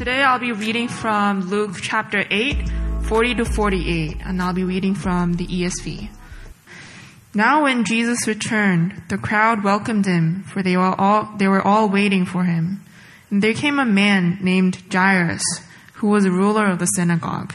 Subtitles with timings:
[0.00, 2.70] Today I'll be reading from Luke chapter 8,
[3.02, 6.08] 40 to 48, and I'll be reading from the ESV.
[7.34, 11.90] Now when Jesus returned, the crowd welcomed him, for they were all, they were all
[11.90, 12.82] waiting for him.
[13.28, 15.44] And there came a man named Jairus,
[15.96, 17.52] who was a ruler of the synagogue.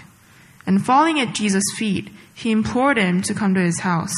[0.68, 4.14] And falling at Jesus' feet, he implored him to come to his house,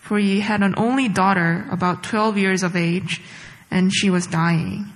[0.00, 3.22] for he had an only daughter, about 12 years of age,
[3.70, 4.92] and she was dying.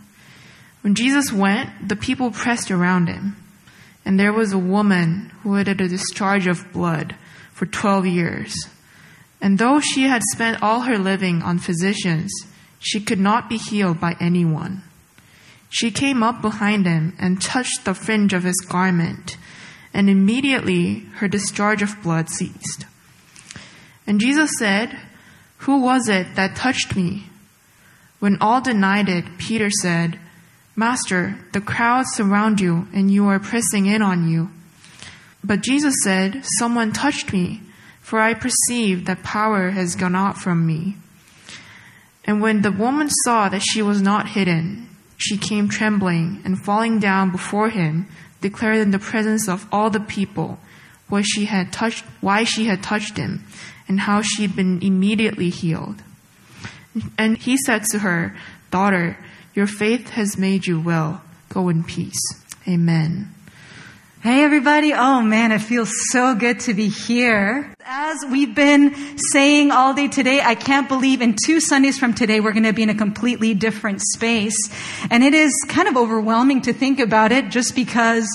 [0.82, 3.36] When Jesus went, the people pressed around him.
[4.04, 7.14] And there was a woman who had a discharge of blood
[7.52, 8.54] for 12 years.
[9.40, 12.32] And though she had spent all her living on physicians,
[12.78, 14.82] she could not be healed by anyone.
[15.68, 19.36] She came up behind him and touched the fringe of his garment,
[19.94, 22.86] and immediately her discharge of blood ceased.
[24.06, 24.96] And Jesus said,
[25.58, 27.26] Who was it that touched me?
[28.18, 30.18] When all denied it, Peter said,
[30.74, 34.50] Master, the crowds surround you and you are pressing in on you.
[35.44, 37.60] But Jesus said, Someone touched me,
[38.00, 40.96] for I perceive that power has gone out from me.
[42.24, 46.98] And when the woman saw that she was not hidden, she came trembling and falling
[47.00, 48.06] down before him,
[48.40, 50.58] declared in the presence of all the people
[51.08, 53.44] what she had touched, why she had touched him,
[53.88, 56.02] and how she had been immediately healed.
[57.18, 58.36] And he said to her,
[58.70, 59.18] Daughter,
[59.54, 61.22] your faith has made you well.
[61.48, 62.20] Go in peace.
[62.66, 63.34] Amen.
[64.22, 64.92] Hey everybody.
[64.94, 67.74] Oh man, it feels so good to be here.
[67.84, 72.38] As we've been saying all day today, I can't believe in two Sundays from today
[72.38, 74.56] we're going to be in a completely different space.
[75.10, 78.28] And it is kind of overwhelming to think about it just because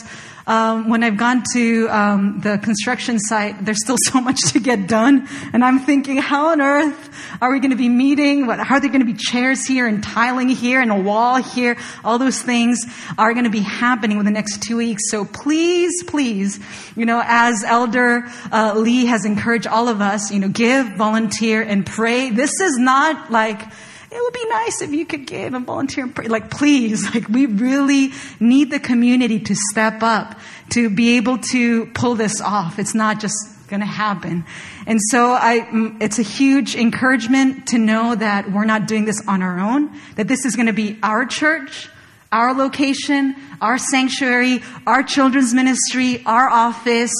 [0.48, 4.88] um, when I've gone to um, the construction site, there's still so much to get
[4.88, 7.10] done, and I'm thinking, how on earth
[7.42, 8.48] are we going to be meeting?
[8.48, 11.36] What, how are there going to be chairs here and tiling here and a wall
[11.36, 11.78] here?
[12.04, 12.80] All those things
[13.18, 15.04] are going to be happening within the next two weeks.
[15.10, 16.60] So please, please,
[16.96, 21.62] you know, as Elder uh, Lee has encouraged all of us, you know, give, volunteer,
[21.62, 22.30] and pray.
[22.30, 23.62] This is not like
[24.10, 26.28] it would be nice if you could give and volunteer and pray.
[26.28, 30.40] Like, please, like, we really need the community to step up
[30.72, 32.80] to be able to pull this off.
[32.80, 33.36] It's not just
[33.68, 34.46] going to happen.
[34.86, 39.26] And so I, mm, it's a huge encouragement to know that we're not doing this
[39.28, 41.90] on our own, that this is going to be our church,
[42.32, 47.12] our location, our sanctuary, our children's ministry, our office.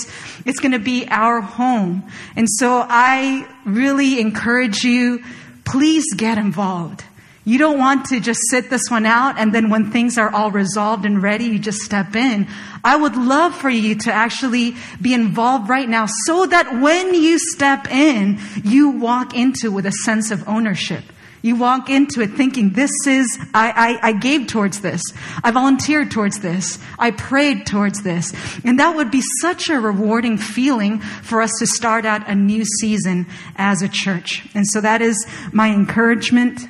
[0.46, 2.04] It's going to be our home.
[2.36, 5.24] And so I really encourage you
[5.68, 7.04] please get involved.
[7.44, 10.52] You don't want to just sit this one out and then when things are all
[10.52, 12.48] resolved and ready, you just step in.
[12.84, 17.40] I would love for you to actually be involved right now so that when you
[17.40, 21.04] step in, you walk into with a sense of ownership.
[21.42, 25.02] You walk into it thinking, this is, I, I, I, gave towards this.
[25.44, 26.80] I volunteered towards this.
[26.98, 28.34] I prayed towards this.
[28.64, 32.66] And that would be such a rewarding feeling for us to start out a new
[32.66, 34.48] season as a church.
[34.56, 36.68] And so that is my encouragement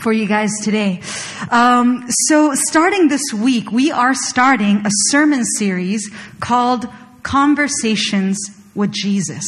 [0.00, 1.00] for you guys today.
[1.50, 6.08] Um, so starting this week, we are starting a sermon series
[6.40, 6.88] called
[7.22, 8.38] Conversations
[8.74, 9.44] with Jesus.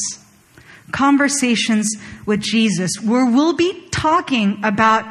[0.93, 1.89] Conversations
[2.27, 5.05] with Jesus, where we'll be talking about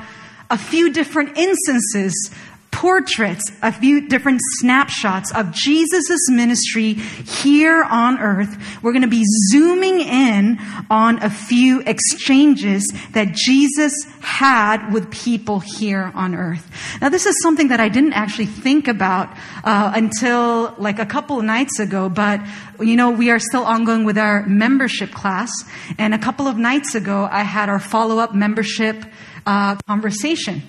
[0.50, 2.32] a few different instances,
[2.80, 8.56] portraits, a few different snapshots of Jesus' ministry here on earth.
[8.82, 10.58] We're going to be zooming in
[10.90, 16.72] on a few exchanges that Jesus had with people here on earth.
[17.02, 19.28] Now, this is something that I didn't actually think about
[19.66, 22.40] uh, until like a couple nights ago, but
[22.80, 25.52] you know, we are still ongoing with our membership class.
[25.98, 29.04] And a couple of nights ago, I had our follow up membership
[29.46, 30.64] uh, conversation.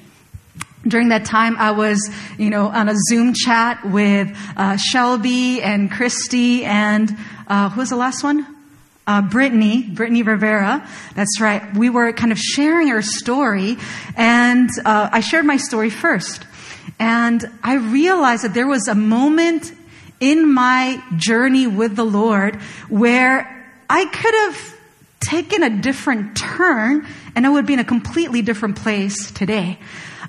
[0.87, 5.91] During that time, I was, you know, on a Zoom chat with uh, Shelby and
[5.91, 7.15] Christy and
[7.49, 8.47] uh, who was the last one?
[9.07, 10.89] Uh, Brittany, Brittany Rivera.
[11.15, 11.75] That's right.
[11.77, 13.77] We were kind of sharing our story,
[14.17, 16.47] and uh, I shared my story first.
[16.99, 19.73] And I realized that there was a moment
[20.21, 22.57] in my journey with the Lord
[22.89, 24.77] where I could have
[25.21, 29.78] taken a different turn and I would be in a completely different place today.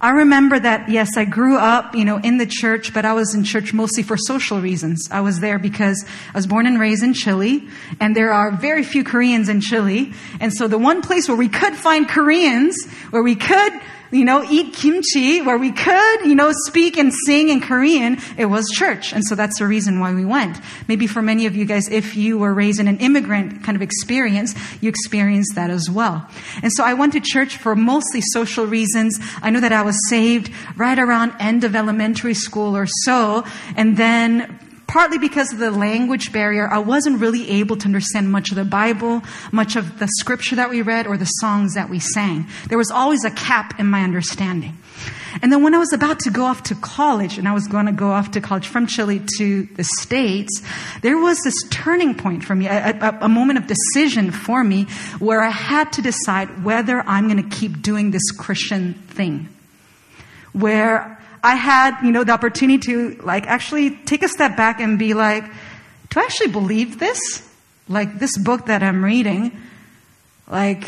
[0.02, 3.36] I remember that, yes, I grew up, you know, in the church, but I was
[3.36, 5.08] in church mostly for social reasons.
[5.12, 6.04] I was there because
[6.34, 7.68] I was born and raised in Chile,
[8.00, 10.12] and there are very few Koreans in Chile.
[10.40, 13.74] And so the one place where we could find Koreans, where we could
[14.12, 18.46] you know, eat kimchi where we could, you know, speak and sing in Korean, it
[18.46, 19.14] was church.
[19.14, 20.58] And so that's the reason why we went.
[20.88, 23.82] Maybe for many of you guys, if you were raised in an immigrant kind of
[23.82, 26.28] experience, you experienced that as well.
[26.62, 29.20] And so I went to church for mostly social reasons.
[29.42, 33.46] I know that I was saved right around end of elementary school or so.
[33.76, 34.60] And then
[34.92, 38.66] partly because of the language barrier, I wasn't really able to understand much of the
[38.66, 39.22] Bible,
[39.54, 42.46] much of the scripture that we read, or the songs that we sang.
[42.68, 44.78] There was always a cap in my understanding.
[45.42, 47.86] And then when I was about to go off to college, and I was going
[47.86, 50.62] to go off to college from Chile to the States,
[51.02, 54.88] there was this turning point for me, a, a, a moment of decision for me,
[55.20, 59.48] where I had to decide whether I'm going to keep doing this Christian thing.
[60.52, 65.00] Where I had, you know, the opportunity to like actually take a step back and
[65.00, 65.44] be like,
[66.10, 67.48] do I actually believe this?
[67.90, 69.58] Like this book that I'm reading,
[70.48, 70.86] like,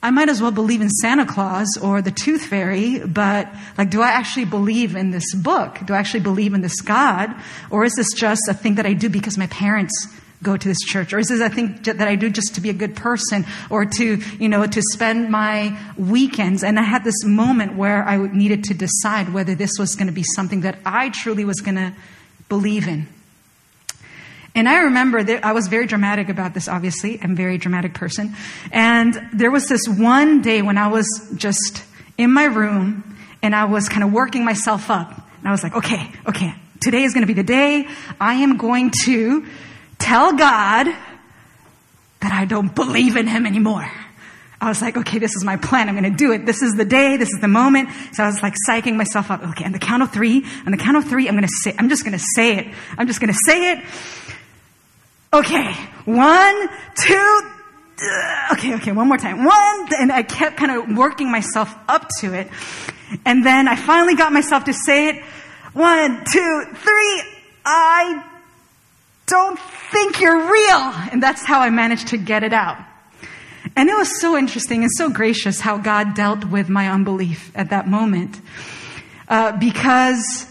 [0.00, 4.00] I might as well believe in Santa Claus or the Tooth Fairy, but like, do
[4.00, 5.78] I actually believe in this book?
[5.84, 7.34] Do I actually believe in this God?
[7.70, 9.92] Or is this just a thing that I do because my parents
[10.42, 11.12] go to this church?
[11.12, 13.84] Or is this a thing that I do just to be a good person or
[13.84, 16.62] to, you know, to spend my weekends?
[16.62, 20.12] And I had this moment where I needed to decide whether this was going to
[20.12, 21.92] be something that I truly was going to
[22.48, 23.08] believe in.
[24.54, 27.20] And I remember that I was very dramatic about this, obviously.
[27.22, 28.34] I'm a very dramatic person.
[28.72, 31.06] And there was this one day when I was
[31.36, 31.84] just
[32.16, 35.10] in my room and I was kind of working myself up.
[35.38, 37.86] And I was like, okay, okay, today is going to be the day
[38.20, 39.46] I am going to
[39.98, 40.86] tell God
[42.20, 43.90] that I don't believe in Him anymore.
[44.60, 45.88] I was like, okay, this is my plan.
[45.88, 46.44] I'm going to do it.
[46.44, 47.16] This is the day.
[47.16, 47.90] This is the moment.
[48.12, 49.42] So I was like psyching myself up.
[49.50, 51.74] Okay, on the count of three, on the count of three, I'm going to say,
[51.78, 52.74] I'm just going to say it.
[52.96, 53.84] I'm just going to say it.
[55.32, 55.74] Okay,
[56.06, 57.40] one, two,
[58.02, 59.44] uh, okay, okay, one more time.
[59.44, 62.48] One, and I kept kind of working myself up to it.
[63.24, 65.24] And then I finally got myself to say it.
[65.72, 67.22] One, two, three.
[67.64, 68.27] I
[69.28, 69.58] don't
[69.92, 70.92] think you're real.
[71.12, 72.78] And that's how I managed to get it out.
[73.76, 77.70] And it was so interesting and so gracious how God dealt with my unbelief at
[77.70, 78.40] that moment.
[79.28, 80.46] Uh, because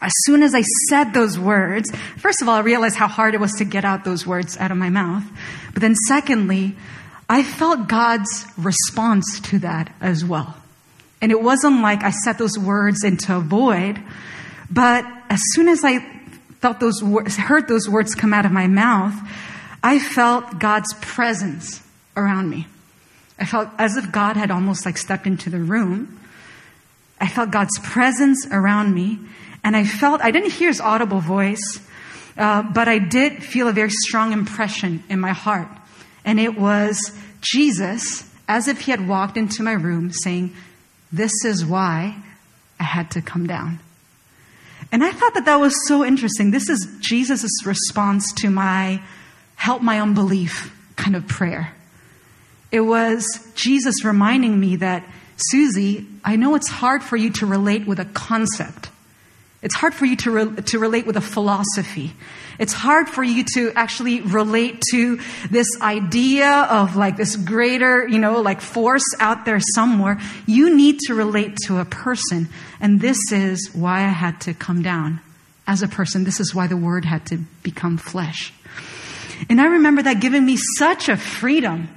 [0.00, 3.40] as soon as I said those words, first of all, I realized how hard it
[3.40, 5.24] was to get out those words out of my mouth.
[5.72, 6.76] But then secondly,
[7.28, 10.56] I felt God's response to that as well.
[11.20, 14.00] And it wasn't like I said those words into a void,
[14.70, 16.15] but as soon as I
[16.60, 19.14] felt those words, heard those words come out of my mouth,
[19.82, 21.82] I felt God's presence
[22.16, 22.66] around me.
[23.38, 26.20] I felt as if God had almost like stepped into the room.
[27.20, 29.18] I felt God's presence around me,
[29.64, 31.80] and I felt, I didn't hear his audible voice,
[32.36, 35.68] uh, but I did feel a very strong impression in my heart.
[36.24, 40.52] And it was Jesus, as if he had walked into my room saying,
[41.12, 42.16] This is why
[42.78, 43.80] I had to come down.
[44.92, 46.50] And I thought that that was so interesting.
[46.50, 49.02] This is Jesus' response to my
[49.56, 51.72] help my unbelief kind of prayer.
[52.70, 55.04] It was Jesus reminding me that,
[55.36, 58.85] Susie, I know it's hard for you to relate with a concept.
[59.66, 62.12] It's hard for you to, re- to relate with a philosophy.
[62.56, 65.18] It's hard for you to actually relate to
[65.50, 70.20] this idea of like this greater, you know, like force out there somewhere.
[70.46, 72.48] You need to relate to a person.
[72.80, 75.18] And this is why I had to come down
[75.66, 76.22] as a person.
[76.22, 78.54] This is why the word had to become flesh.
[79.50, 81.88] And I remember that giving me such a freedom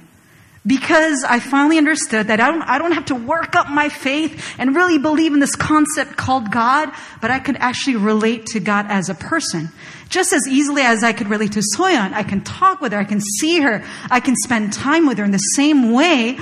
[0.66, 4.54] because I finally understood that I don't, I don't have to work up my faith
[4.58, 6.90] and really believe in this concept called God,
[7.20, 9.70] but I could actually relate to God as a person.
[10.10, 13.04] Just as easily as I could relate to Soyeon, I can talk with her, I
[13.04, 16.38] can see her, I can spend time with her in the same way.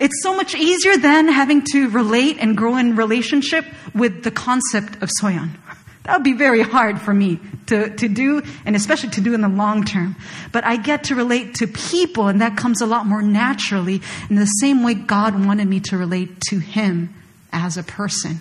[0.00, 5.02] It's so much easier than having to relate and grow in relationship with the concept
[5.02, 5.50] of Soyeon.
[6.04, 9.42] That would be very hard for me to, to do, and especially to do in
[9.42, 10.16] the long term.
[10.50, 14.36] But I get to relate to people, and that comes a lot more naturally in
[14.36, 17.14] the same way God wanted me to relate to Him
[17.52, 18.40] as a person.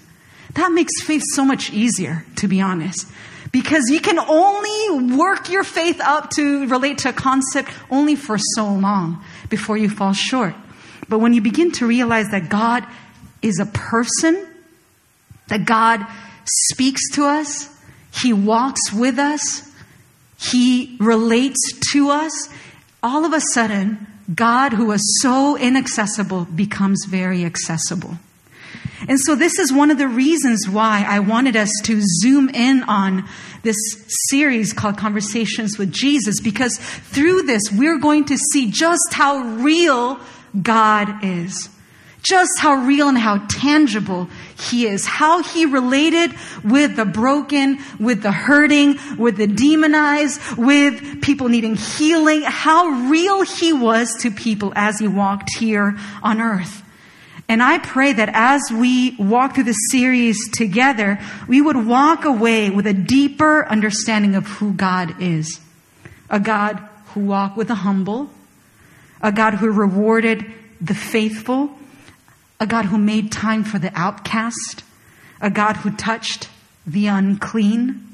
[0.56, 3.08] That makes faith so much easier, to be honest.
[3.52, 8.38] Because you can only work your faith up to relate to a concept only for
[8.38, 10.54] so long before you fall short.
[11.08, 12.86] But when you begin to realize that God
[13.42, 14.48] is a person,
[15.48, 16.06] that God
[16.70, 17.70] speaks to us,
[18.22, 19.72] He walks with us,
[20.40, 21.60] He relates
[21.94, 22.50] to us,
[23.02, 28.18] all of a sudden, God, who was so inaccessible, becomes very accessible.
[29.08, 32.84] And so, this is one of the reasons why I wanted us to zoom in
[32.84, 33.28] on
[33.64, 33.78] this
[34.30, 40.20] series called Conversations with Jesus, because through this, we're going to see just how real
[40.62, 41.70] God is.
[42.22, 46.34] Just how real and how tangible he is, how he related
[46.64, 53.42] with the broken, with the hurting, with the demonized, with people needing healing, how real
[53.44, 56.84] he was to people as he walked here on earth.
[57.48, 62.70] And I pray that as we walk through this series together, we would walk away
[62.70, 65.60] with a deeper understanding of who God is.
[66.30, 66.80] A God
[67.14, 68.30] who walked with the humble,
[69.20, 70.46] a God who rewarded
[70.80, 71.76] the faithful,
[72.60, 74.84] a God who made time for the outcast,
[75.42, 76.50] a God who touched
[76.86, 78.06] the unclean.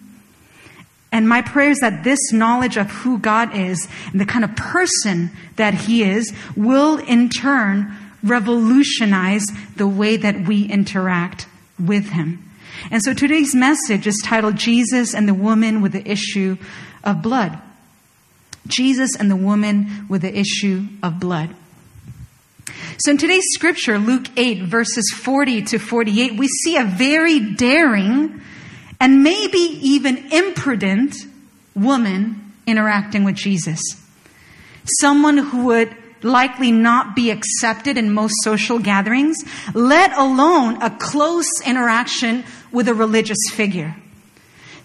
[1.11, 4.55] And my prayer is that this knowledge of who God is and the kind of
[4.55, 9.45] person that He is will in turn revolutionize
[9.77, 11.47] the way that we interact
[11.79, 12.41] with Him.
[12.91, 16.57] And so today's message is titled Jesus and the Woman with the Issue
[17.03, 17.57] of Blood.
[18.67, 21.55] Jesus and the Woman with the Issue of Blood.
[22.97, 28.41] So in today's scripture, Luke 8, verses 40 to 48, we see a very daring
[29.01, 31.15] and maybe even imprudent
[31.75, 33.81] woman interacting with Jesus.
[34.99, 39.37] Someone who would likely not be accepted in most social gatherings,
[39.73, 43.95] let alone a close interaction with a religious figure.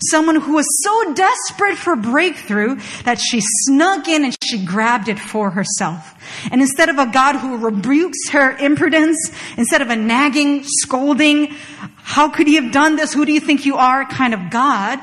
[0.09, 5.19] Someone who was so desperate for breakthrough that she snuck in and she grabbed it
[5.19, 6.15] for herself.
[6.51, 11.55] And instead of a God who rebukes her imprudence, instead of a nagging, scolding,
[11.97, 13.13] how could you have done this?
[13.13, 14.05] Who do you think you are?
[14.21, 15.01] kind of God,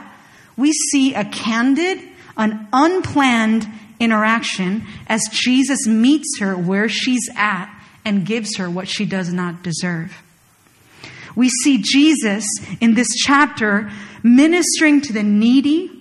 [0.56, 2.00] we see a candid,
[2.38, 3.68] an unplanned
[4.00, 7.74] interaction as Jesus meets her where she's at
[8.06, 10.24] and gives her what she does not deserve.
[11.36, 12.46] We see Jesus
[12.80, 13.92] in this chapter
[14.24, 15.92] ministering to the needy.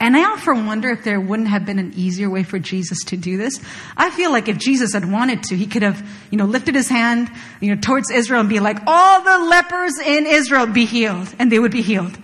[0.00, 3.16] And I often wonder if there wouldn't have been an easier way for Jesus to
[3.16, 3.60] do this.
[3.96, 6.88] I feel like if Jesus had wanted to, he could have, you know, lifted his
[6.88, 7.30] hand,
[7.60, 11.52] you know, towards Israel and be like, all the lepers in Israel be healed, and
[11.52, 12.18] they would be healed.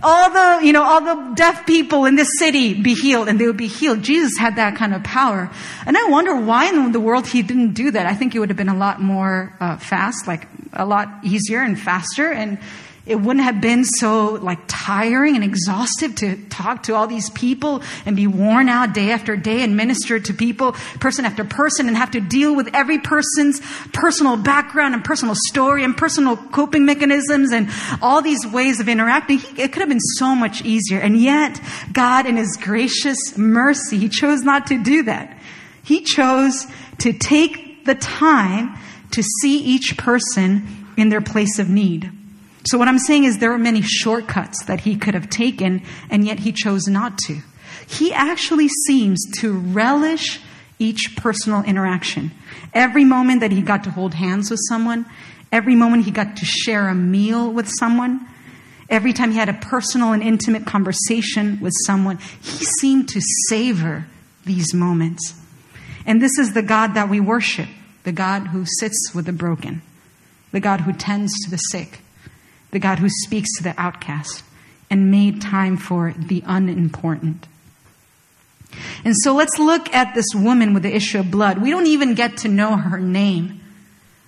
[0.00, 3.48] All the, you know, all the deaf people in this city be healed, and they
[3.48, 4.02] would be healed.
[4.02, 5.50] Jesus had that kind of power.
[5.86, 8.06] And I wonder why in the world he didn't do that.
[8.06, 11.62] I think it would have been a lot more uh, fast, like a lot easier
[11.62, 12.60] and faster, and
[13.08, 17.82] it wouldn't have been so like tiring and exhaustive to talk to all these people
[18.04, 21.96] and be worn out day after day and minister to people person after person and
[21.96, 23.60] have to deal with every person's
[23.92, 27.70] personal background and personal story and personal coping mechanisms and
[28.02, 29.40] all these ways of interacting.
[29.56, 31.00] It could have been so much easier.
[31.00, 31.58] And yet
[31.92, 35.38] God in his gracious mercy, he chose not to do that.
[35.82, 36.66] He chose
[36.98, 38.76] to take the time
[39.12, 42.12] to see each person in their place of need.
[42.64, 46.26] So what I'm saying is there are many shortcuts that he could have taken, and
[46.26, 47.40] yet he chose not to.
[47.86, 50.40] He actually seems to relish
[50.78, 52.30] each personal interaction.
[52.74, 55.06] Every moment that he got to hold hands with someone,
[55.50, 58.26] every moment he got to share a meal with someone,
[58.90, 64.06] every time he had a personal and intimate conversation with someone, he seemed to savor
[64.44, 65.34] these moments.
[66.06, 67.68] And this is the God that we worship,
[68.04, 69.82] the God who sits with the broken,
[70.52, 72.00] the God who tends to the sick,
[72.70, 74.42] the God who speaks to the outcast
[74.90, 77.46] and made time for the unimportant.
[79.04, 81.58] And so let's look at this woman with the issue of blood.
[81.58, 83.60] We don't even get to know her name.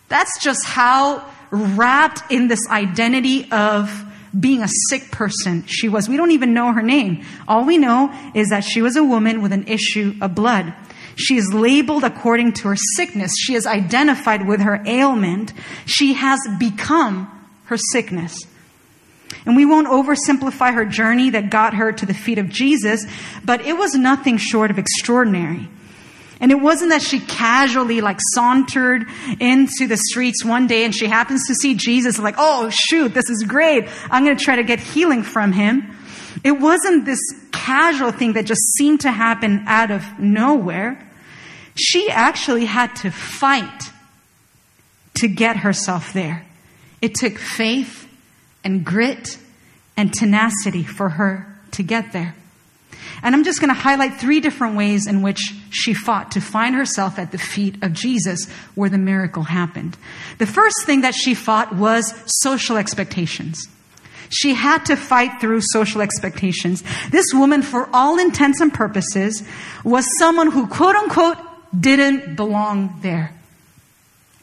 [0.09, 4.05] That's just how wrapped in this identity of
[4.39, 6.09] being a sick person she was.
[6.09, 7.25] We don't even know her name.
[7.49, 10.73] All we know is that she was a woman with an issue of blood.
[11.17, 13.33] She is labeled according to her sickness.
[13.39, 15.53] She is identified with her ailment.
[15.85, 17.40] She has become
[17.71, 18.47] her sickness.
[19.47, 23.07] And we won't oversimplify her journey that got her to the feet of Jesus,
[23.45, 25.69] but it was nothing short of extraordinary.
[26.41, 29.07] And it wasn't that she casually like sauntered
[29.39, 33.31] into the streets one day and she happens to see Jesus like, oh shoot, this
[33.31, 33.89] is great.
[34.11, 35.97] I'm going to try to get healing from him.
[36.43, 37.21] It wasn't this
[37.53, 41.07] casual thing that just seemed to happen out of nowhere.
[41.77, 43.91] She actually had to fight
[45.15, 46.47] to get herself there.
[47.01, 48.09] It took faith
[48.65, 49.39] and grit
[49.97, 52.35] and tenacity for her to get there.
[53.23, 55.41] And I'm just going to highlight three different ways in which
[55.71, 59.97] she fought to find herself at the feet of Jesus where the miracle happened.
[60.39, 63.59] The first thing that she fought was social expectations.
[64.31, 66.85] She had to fight through social expectations.
[67.11, 69.43] This woman, for all intents and purposes,
[69.85, 71.37] was someone who quote unquote
[71.79, 73.35] didn't belong there.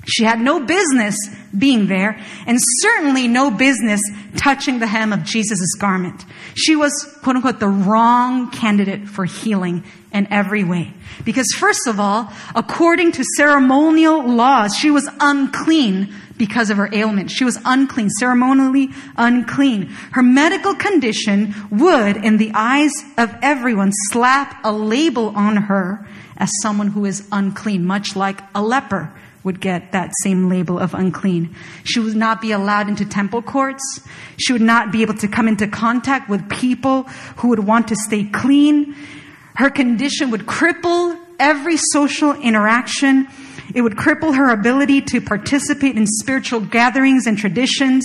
[0.07, 1.15] She had no business
[1.57, 4.01] being there and certainly no business
[4.37, 6.23] touching the hem of Jesus' garment.
[6.55, 9.83] She was, quote unquote, the wrong candidate for healing
[10.13, 10.93] in every way.
[11.25, 17.29] Because first of all, according to ceremonial laws, she was unclean because of her ailment.
[17.29, 19.87] She was unclean, ceremonially unclean.
[20.11, 26.49] Her medical condition would, in the eyes of everyone, slap a label on her as
[26.61, 29.11] someone who is unclean, much like a leper
[29.43, 31.55] would get that same label of unclean.
[31.83, 34.01] She would not be allowed into temple courts.
[34.37, 37.03] She would not be able to come into contact with people
[37.37, 38.95] who would want to stay clean.
[39.55, 43.27] Her condition would cripple every social interaction.
[43.73, 48.03] It would cripple her ability to participate in spiritual gatherings and traditions.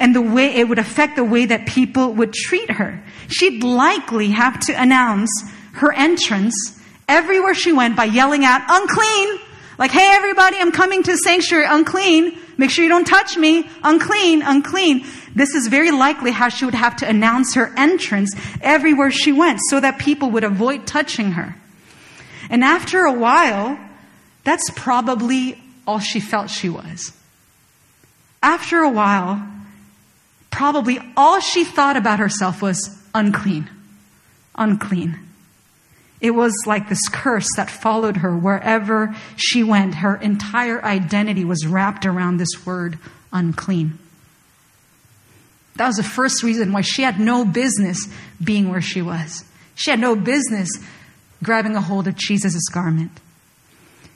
[0.00, 3.02] And the way it would affect the way that people would treat her.
[3.28, 5.30] She'd likely have to announce
[5.74, 9.40] her entrance everywhere she went by yelling out, unclean,
[9.78, 12.38] like, hey, everybody, I'm coming to the sanctuary unclean.
[12.56, 13.68] Make sure you don't touch me.
[13.82, 15.04] Unclean, unclean.
[15.34, 19.60] This is very likely how she would have to announce her entrance everywhere she went
[19.68, 21.56] so that people would avoid touching her.
[22.50, 23.78] And after a while,
[24.44, 27.12] that's probably all she felt she was.
[28.42, 29.44] After a while,
[30.50, 33.68] probably all she thought about herself was unclean.
[34.54, 35.18] Unclean.
[36.24, 39.96] It was like this curse that followed her wherever she went.
[39.96, 42.98] Her entire identity was wrapped around this word,
[43.30, 43.98] unclean.
[45.76, 48.08] That was the first reason why she had no business
[48.42, 49.44] being where she was.
[49.74, 50.70] She had no business
[51.42, 53.10] grabbing a hold of Jesus' garment.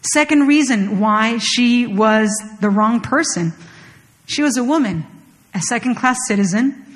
[0.00, 2.30] Second reason why she was
[2.62, 3.52] the wrong person.
[4.24, 5.04] She was a woman,
[5.52, 6.86] a second class citizen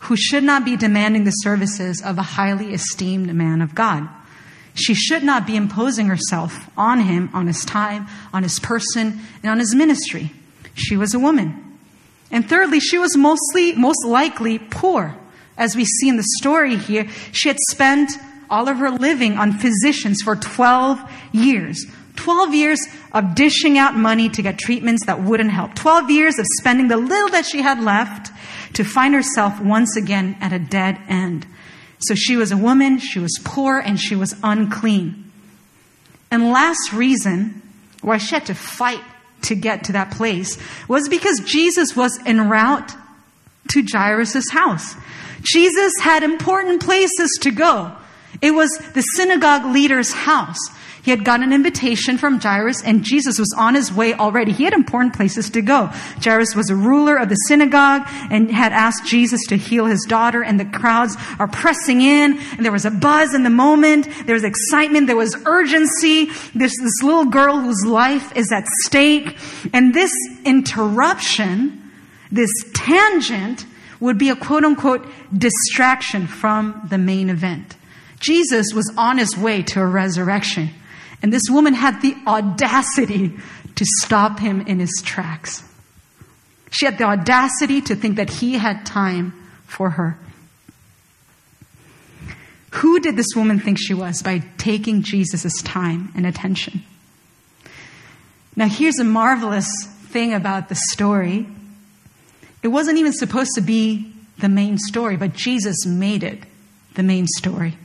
[0.00, 4.08] who should not be demanding the services of a highly esteemed man of God.
[4.76, 9.50] She should not be imposing herself on him, on his time, on his person, and
[9.50, 10.32] on his ministry.
[10.74, 11.78] She was a woman.
[12.30, 15.16] And thirdly, she was mostly, most likely poor.
[15.56, 18.12] As we see in the story here, she had spent
[18.50, 21.00] all of her living on physicians for 12
[21.32, 21.84] years.
[22.16, 22.80] 12 years
[23.12, 25.74] of dishing out money to get treatments that wouldn't help.
[25.74, 28.30] 12 years of spending the little that she had left
[28.74, 31.46] to find herself once again at a dead end.
[31.98, 35.30] So she was a woman, she was poor, and she was unclean.
[36.30, 37.62] And last reason
[38.02, 39.02] why she had to fight
[39.42, 42.92] to get to that place was because Jesus was en route
[43.72, 44.94] to Jairus' house.
[45.42, 47.92] Jesus had important places to go.
[48.42, 50.58] It was the synagogue leader's house.
[51.06, 54.50] He had gotten an invitation from Jairus and Jesus was on his way already.
[54.50, 55.86] He had important places to go.
[56.20, 60.42] Jairus was a ruler of the synagogue and had asked Jesus to heal his daughter
[60.42, 64.08] and the crowds are pressing in and there was a buzz in the moment.
[64.26, 65.06] There was excitement.
[65.06, 66.24] There was urgency.
[66.56, 69.38] There's this little girl whose life is at stake.
[69.72, 70.10] And this
[70.44, 71.88] interruption,
[72.32, 73.64] this tangent
[74.00, 77.76] would be a quote unquote distraction from the main event.
[78.18, 80.70] Jesus was on his way to a resurrection.
[81.26, 83.32] And this woman had the audacity
[83.74, 85.64] to stop him in his tracks.
[86.70, 89.32] She had the audacity to think that he had time
[89.66, 90.16] for her.
[92.74, 96.84] Who did this woman think she was by taking Jesus' time and attention?
[98.54, 99.66] Now, here's a marvelous
[100.10, 101.48] thing about the story.
[102.62, 106.44] It wasn't even supposed to be the main story, but Jesus made it
[106.94, 107.76] the main story.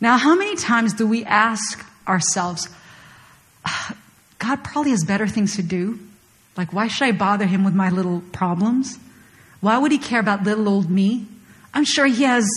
[0.00, 2.68] Now, how many times do we ask ourselves,
[3.64, 3.96] ah,
[4.38, 5.98] God probably has better things to do?
[6.56, 8.98] Like, why should I bother him with my little problems?
[9.60, 11.26] Why would he care about little old me?
[11.74, 12.48] I'm sure he has,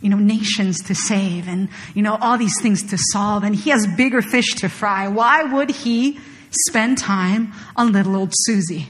[0.00, 3.70] you know, nations to save and, you know, all these things to solve and he
[3.70, 5.08] has bigger fish to fry.
[5.08, 6.18] Why would he
[6.66, 8.88] spend time on little old Susie?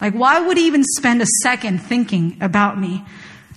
[0.00, 3.04] Like, why would he even spend a second thinking about me?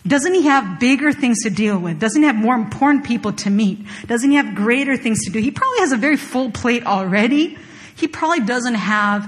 [0.07, 1.99] Doesn't he have bigger things to deal with?
[1.99, 3.79] Doesn't he have more important people to meet?
[4.05, 5.39] Doesn't he have greater things to do?
[5.39, 7.57] He probably has a very full plate already.
[7.95, 9.27] He probably doesn't have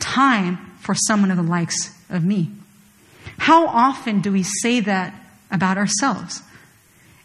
[0.00, 2.50] time for someone of the likes of me.
[3.38, 5.14] How often do we say that
[5.50, 6.42] about ourselves?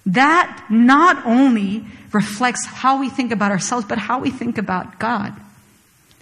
[0.06, 5.34] That not only reflects how we think about ourselves, but how we think about God.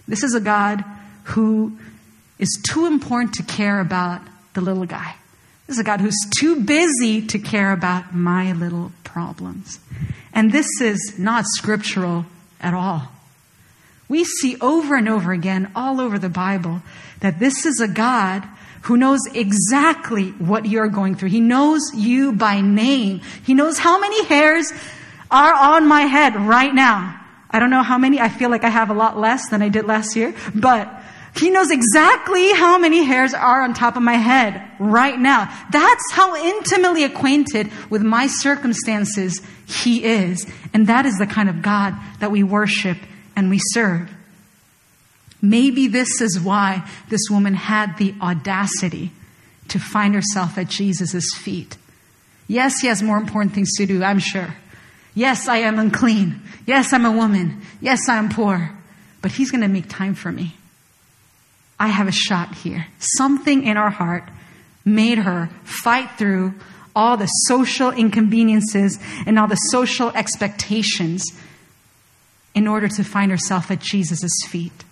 [0.08, 0.84] This is a God
[1.24, 1.76] who
[2.38, 4.22] is too important to care about
[4.54, 5.14] the little guy.
[5.72, 9.80] This is a God who's too busy to care about my little problems.
[10.34, 12.26] And this is not scriptural
[12.60, 13.08] at all.
[14.06, 16.82] We see over and over again, all over the Bible,
[17.20, 18.46] that this is a God
[18.82, 21.30] who knows exactly what you're going through.
[21.30, 23.22] He knows you by name.
[23.42, 24.70] He knows how many hairs
[25.30, 27.18] are on my head right now.
[27.48, 28.20] I don't know how many.
[28.20, 31.01] I feel like I have a lot less than I did last year, but
[31.34, 35.50] he knows exactly how many hairs are on top of my head right now.
[35.70, 40.46] That's how intimately acquainted with my circumstances he is.
[40.74, 42.98] And that is the kind of God that we worship
[43.34, 44.10] and we serve.
[45.40, 49.10] Maybe this is why this woman had the audacity
[49.68, 51.76] to find herself at Jesus' feet.
[52.46, 54.54] Yes, he has more important things to do, I'm sure.
[55.14, 56.42] Yes, I am unclean.
[56.66, 57.62] Yes, I'm a woman.
[57.80, 58.70] Yes, I'm poor.
[59.22, 60.56] But he's going to make time for me.
[61.82, 62.86] I have a shot here.
[63.00, 64.22] Something in our heart
[64.84, 66.54] made her fight through
[66.94, 71.24] all the social inconveniences and all the social expectations
[72.54, 74.84] in order to find herself at Jesus' feet.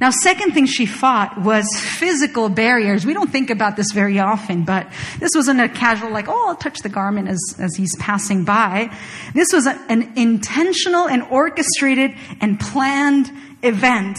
[0.00, 3.06] Now, second thing she fought was physical barriers.
[3.06, 4.88] We don't think about this very often, but
[5.20, 8.92] this wasn't a casual, like, oh, I'll touch the garment as, as he's passing by.
[9.34, 13.30] This was a, an intentional and orchestrated and planned
[13.62, 14.18] event.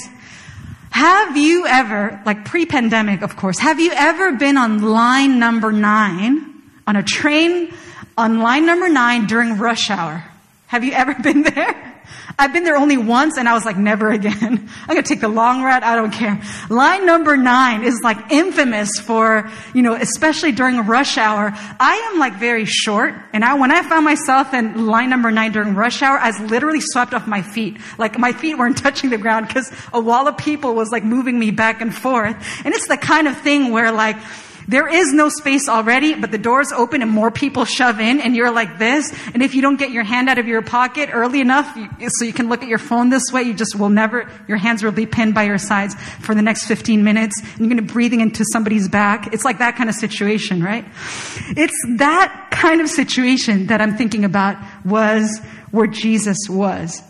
[0.94, 6.54] Have you ever, like pre-pandemic, of course, have you ever been on line number nine,
[6.86, 7.74] on a train
[8.16, 10.24] on line number nine during rush hour?
[10.68, 11.93] Have you ever been there?
[12.38, 14.70] I've been there only once and I was like, never again.
[14.82, 15.84] I'm going to take the long route.
[15.84, 16.42] I don't care.
[16.70, 21.52] Line number nine is like infamous for, you know, especially during rush hour.
[21.54, 25.52] I am like very short and I, when I found myself in line number nine
[25.52, 27.78] during rush hour, I was literally swept off my feet.
[27.98, 31.38] Like my feet weren't touching the ground because a wall of people was like moving
[31.38, 32.36] me back and forth.
[32.66, 34.18] And it's the kind of thing where like,
[34.68, 38.36] there is no space already, but the door's open and more people shove in and
[38.36, 39.14] you're like this.
[39.34, 42.34] And if you don't get your hand out of your pocket early enough so you
[42.34, 45.06] can look at your phone this way, you just will never, your hands will be
[45.06, 47.40] pinned by your sides for the next 15 minutes.
[47.42, 49.34] And you're going to be breathing into somebody's back.
[49.34, 50.86] It's like that kind of situation, right?
[51.58, 55.40] It's that kind of situation that I'm thinking about was
[55.72, 57.02] where Jesus was.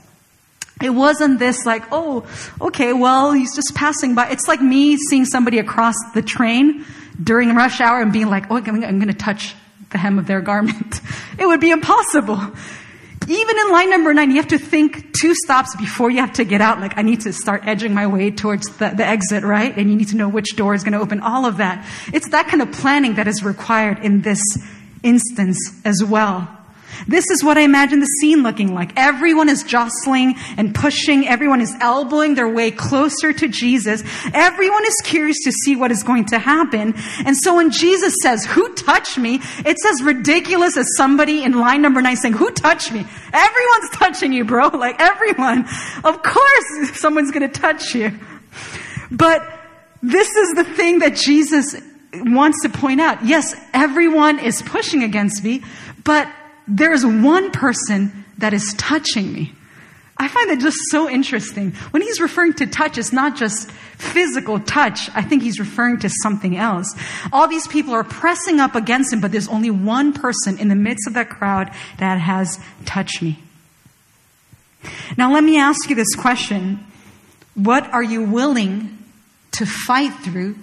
[0.81, 2.25] It wasn't this like, oh,
[2.59, 4.29] okay, well, he's just passing by.
[4.29, 6.83] It's like me seeing somebody across the train
[7.21, 9.55] during rush hour and being like, oh, I'm going to touch
[9.91, 11.01] the hem of their garment.
[11.35, 12.39] It would be impossible.
[13.27, 16.43] Even in line number nine, you have to think two stops before you have to
[16.43, 16.79] get out.
[16.79, 19.75] Like, I need to start edging my way towards the, the exit, right?
[19.75, 21.87] And you need to know which door is going to open, all of that.
[22.13, 24.41] It's that kind of planning that is required in this
[25.01, 26.47] instance as well.
[27.07, 28.91] This is what I imagine the scene looking like.
[28.95, 31.27] Everyone is jostling and pushing.
[31.27, 34.03] Everyone is elbowing their way closer to Jesus.
[34.33, 36.93] Everyone is curious to see what is going to happen.
[37.25, 39.39] And so when Jesus says, who touched me?
[39.65, 43.05] It's as ridiculous as somebody in line number nine saying, who touched me?
[43.33, 44.69] Everyone's touching you, bro.
[44.83, 45.65] Like everyone.
[46.03, 48.11] Of course someone's going to touch you.
[49.11, 49.41] But
[50.01, 51.75] this is the thing that Jesus
[52.13, 53.23] wants to point out.
[53.25, 55.63] Yes, everyone is pushing against me,
[56.03, 56.27] but
[56.67, 59.53] there's one person that is touching me.
[60.17, 61.71] I find that just so interesting.
[61.91, 65.09] When he's referring to touch, it's not just physical touch.
[65.15, 66.93] I think he's referring to something else.
[67.31, 70.75] All these people are pressing up against him, but there's only one person in the
[70.75, 73.39] midst of that crowd that has touched me.
[75.17, 76.85] Now let me ask you this question.
[77.55, 78.97] What are you willing
[79.53, 80.57] to fight through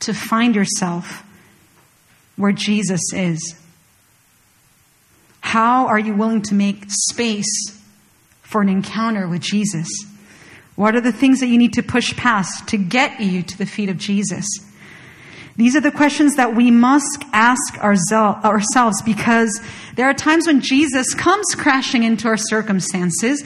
[0.00, 1.24] to find yourself
[2.36, 3.59] where Jesus is?
[5.50, 7.76] How are you willing to make space
[8.42, 9.88] for an encounter with Jesus?
[10.76, 13.66] What are the things that you need to push past to get you to the
[13.66, 14.46] feet of Jesus?
[15.56, 19.60] These are the questions that we must ask ourselves because
[19.96, 23.42] there are times when Jesus comes crashing into our circumstances,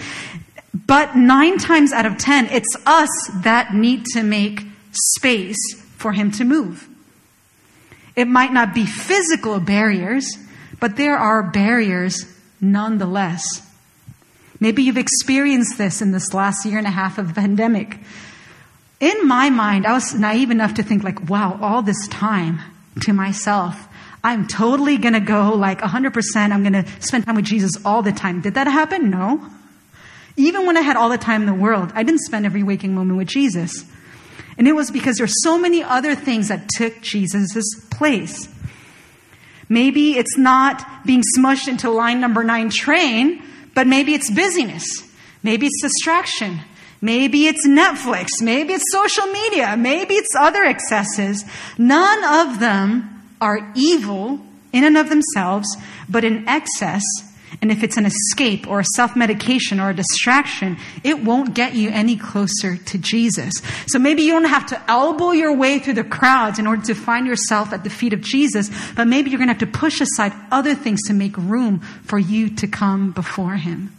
[0.75, 6.31] but nine times out of ten, it's us that need to make space for him
[6.33, 6.87] to move.
[8.15, 10.37] It might not be physical barriers,
[10.85, 12.27] but there are barriers
[12.61, 13.43] nonetheless.
[14.61, 17.97] Maybe you've experienced this in this last year and a half of the pandemic.
[19.01, 22.61] In my mind, I was naive enough to think like, wow, all this time
[23.01, 23.89] to myself,
[24.23, 28.43] I'm totally gonna go like 100%, I'm gonna spend time with Jesus all the time.
[28.43, 29.09] Did that happen?
[29.09, 29.41] No.
[30.37, 32.95] Even when I had all the time in the world, I didn't spend every waking
[32.95, 33.87] moment with Jesus.
[34.59, 38.54] And it was because there's so many other things that took Jesus' place.
[39.75, 43.43] Maybe it's not being smushed into line number nine train,
[43.75, 44.87] but maybe it's busyness.
[45.43, 46.61] Maybe it's distraction.
[47.01, 48.29] Maybe it's Netflix.
[48.41, 49.77] Maybe it's social media.
[49.77, 51.45] Maybe it's other excesses.
[51.77, 54.39] None of them are evil
[54.73, 55.67] in and of themselves,
[56.09, 57.03] but in excess
[57.63, 61.75] and if it's an escape or a self medication or a distraction, it won't get
[61.75, 63.53] you any closer to Jesus.
[63.87, 66.95] So maybe you don't have to elbow your way through the crowds in order to
[66.95, 70.01] find yourself at the feet of Jesus, but maybe you're going to have to push
[70.01, 73.95] aside other things to make room for you to come before Him.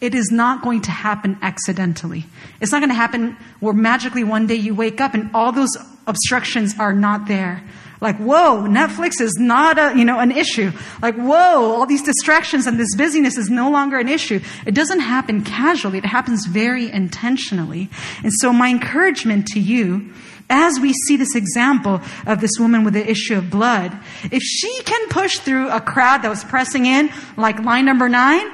[0.00, 2.26] It is not going to happen accidentally.
[2.60, 5.74] It's not going to happen where magically one day you wake up and all those
[6.06, 7.62] obstructions are not there.
[8.00, 10.72] Like, whoa, Netflix is not a, you know, an issue.
[11.00, 14.40] Like, whoa, all these distractions and this busyness is no longer an issue.
[14.66, 15.98] It doesn't happen casually.
[15.98, 17.88] It happens very intentionally.
[18.22, 20.12] And so my encouragement to you,
[20.50, 24.82] as we see this example of this woman with the issue of blood, if she
[24.82, 28.46] can push through a crowd that was pressing in, like line number nine,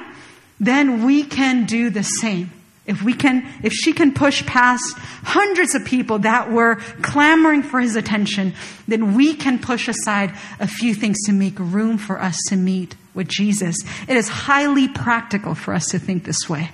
[0.59, 2.49] then we can do the same.
[2.85, 4.83] If we can, if she can push past
[5.23, 8.53] hundreds of people that were clamoring for his attention,
[8.89, 12.95] then we can push aside a few things to make room for us to meet
[13.13, 13.77] with Jesus.
[14.07, 16.71] It is highly practical for us to think this way.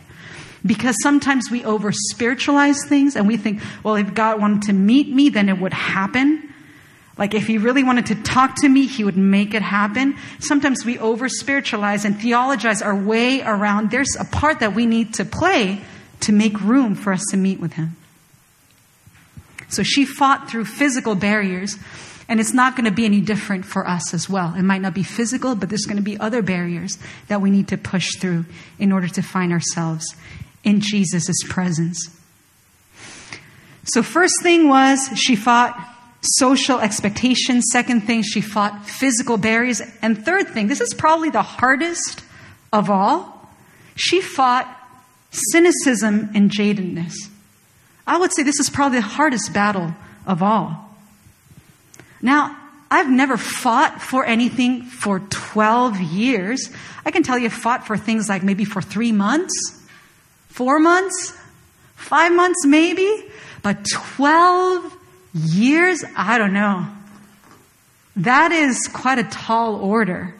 [0.65, 5.09] Because sometimes we over spiritualize things and we think, well, if God wanted to meet
[5.09, 6.51] me, then it would happen.
[7.19, 10.17] Like if he really wanted to talk to me, he would make it happen.
[10.39, 13.91] Sometimes we over spiritualize and theologize our way around.
[13.91, 15.81] There's a part that we need to play
[16.21, 17.95] to make room for us to meet with him.
[19.69, 21.77] So she fought through physical barriers,
[22.27, 24.53] and it's not going to be any different for us as well.
[24.55, 27.67] It might not be physical, but there's going to be other barriers that we need
[27.69, 28.45] to push through
[28.79, 30.15] in order to find ourselves
[30.63, 32.15] in Jesus' presence.
[33.83, 35.79] So, first thing was she fought
[36.21, 37.65] social expectations.
[37.71, 39.81] Second thing, she fought physical barriers.
[40.01, 42.23] And third thing, this is probably the hardest
[42.71, 43.49] of all,
[43.95, 44.67] she fought
[45.31, 47.13] cynicism and jadedness.
[48.07, 49.93] I would say this is probably the hardest battle
[50.25, 50.89] of all.
[52.21, 52.57] Now,
[52.91, 56.69] I've never fought for anything for 12 years.
[57.05, 59.53] I can tell you, fought for things like maybe for three months,
[60.47, 61.37] four months,
[61.95, 63.25] five months maybe,
[63.61, 64.97] but 12
[65.33, 66.03] years?
[66.15, 66.87] I don't know.
[68.15, 70.33] That is quite a tall order.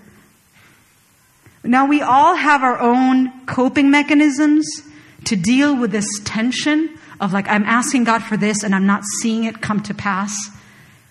[1.63, 4.65] Now, we all have our own coping mechanisms
[5.25, 9.03] to deal with this tension of like, I'm asking God for this and I'm not
[9.21, 10.35] seeing it come to pass.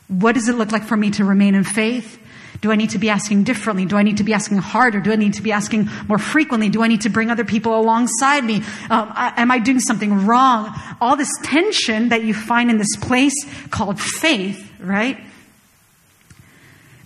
[0.08, 2.18] What does it look like for me to remain in faith?
[2.61, 3.84] Do I need to be asking differently?
[3.84, 5.00] Do I need to be asking harder?
[5.00, 6.68] Do I need to be asking more frequently?
[6.68, 8.56] Do I need to bring other people alongside me?
[8.90, 10.74] Um, I, am I doing something wrong?
[11.00, 13.34] All this tension that you find in this place
[13.70, 15.18] called faith, right?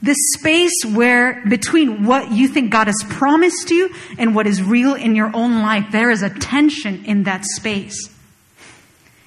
[0.02, 4.94] This space where between what you think God has promised you and what is real
[4.94, 8.10] in your own life, there is a tension in that space.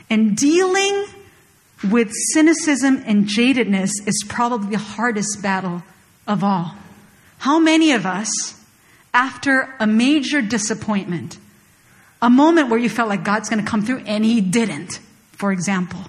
[0.09, 1.05] And dealing
[1.89, 5.83] with cynicism and jadedness is probably the hardest battle
[6.27, 6.75] of all.
[7.39, 8.29] How many of us,
[9.13, 11.37] after a major disappointment,
[12.21, 14.99] a moment where you felt like God's going to come through and He didn't,
[15.33, 16.01] for example,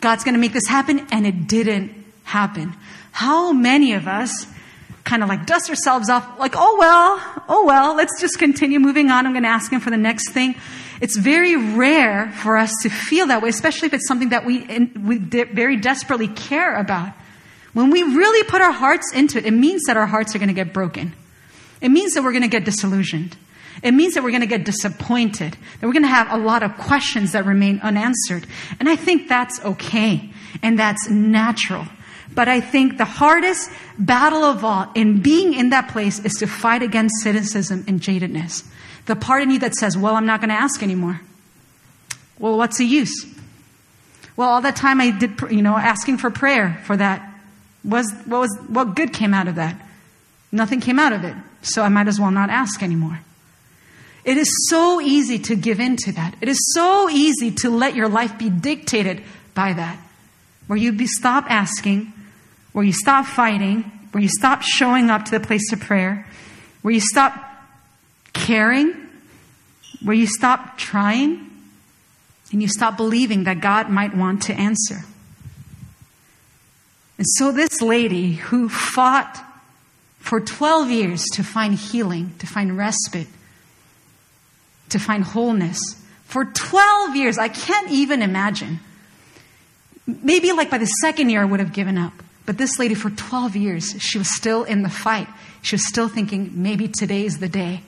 [0.00, 1.92] God's going to make this happen and it didn't
[2.24, 2.74] happen.
[3.20, 4.46] How many of us
[5.04, 9.10] kind of like dust ourselves off, like, oh well, oh well, let's just continue moving
[9.10, 9.26] on.
[9.26, 10.54] I'm going to ask him for the next thing.
[11.02, 14.64] It's very rare for us to feel that way, especially if it's something that we,
[14.96, 17.12] we very desperately care about.
[17.74, 20.48] When we really put our hearts into it, it means that our hearts are going
[20.48, 21.12] to get broken.
[21.82, 23.36] It means that we're going to get disillusioned.
[23.82, 26.62] It means that we're going to get disappointed, that we're going to have a lot
[26.62, 28.46] of questions that remain unanswered.
[28.78, 30.30] And I think that's okay.
[30.62, 31.86] And that's natural.
[32.34, 36.46] But I think the hardest battle of all in being in that place is to
[36.46, 38.64] fight against cynicism and jadedness.
[39.06, 41.20] The part in you that says, well, I'm not going to ask anymore.
[42.38, 43.26] Well, what's the use?
[44.36, 47.34] Well, all that time I did, you know, asking for prayer for that
[47.84, 49.74] was, what was, what good came out of that?
[50.52, 51.34] Nothing came out of it.
[51.62, 53.20] So I might as well not ask anymore.
[54.24, 56.36] It is so easy to give in to that.
[56.40, 59.22] It is so easy to let your life be dictated
[59.54, 59.98] by that.
[60.66, 62.12] Where you be, stop asking
[62.72, 66.26] where you stop fighting, where you stop showing up to the place of prayer,
[66.82, 67.34] where you stop
[68.32, 68.94] caring,
[70.02, 71.50] where you stop trying,
[72.52, 75.04] and you stop believing that God might want to answer.
[77.18, 79.44] And so, this lady who fought
[80.18, 83.28] for 12 years to find healing, to find respite,
[84.88, 85.78] to find wholeness,
[86.24, 88.80] for 12 years, I can't even imagine.
[90.06, 92.12] Maybe like by the second year, I would have given up.
[92.50, 95.28] But this lady, for 12 years, she was still in the fight.
[95.62, 97.80] She was still thinking, maybe today's the day.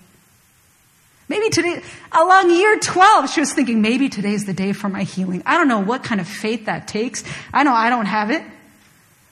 [1.29, 5.43] Maybe today, along year 12, she was thinking, maybe today's the day for my healing.
[5.47, 7.25] I don't know what kind of faith that takes.
[7.53, 8.45] I know I don't have it.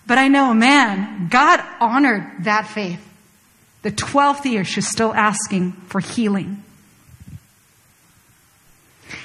[0.05, 3.01] But I know, man, God honored that faith.
[3.83, 6.65] The 12th year, she's still asking for healing.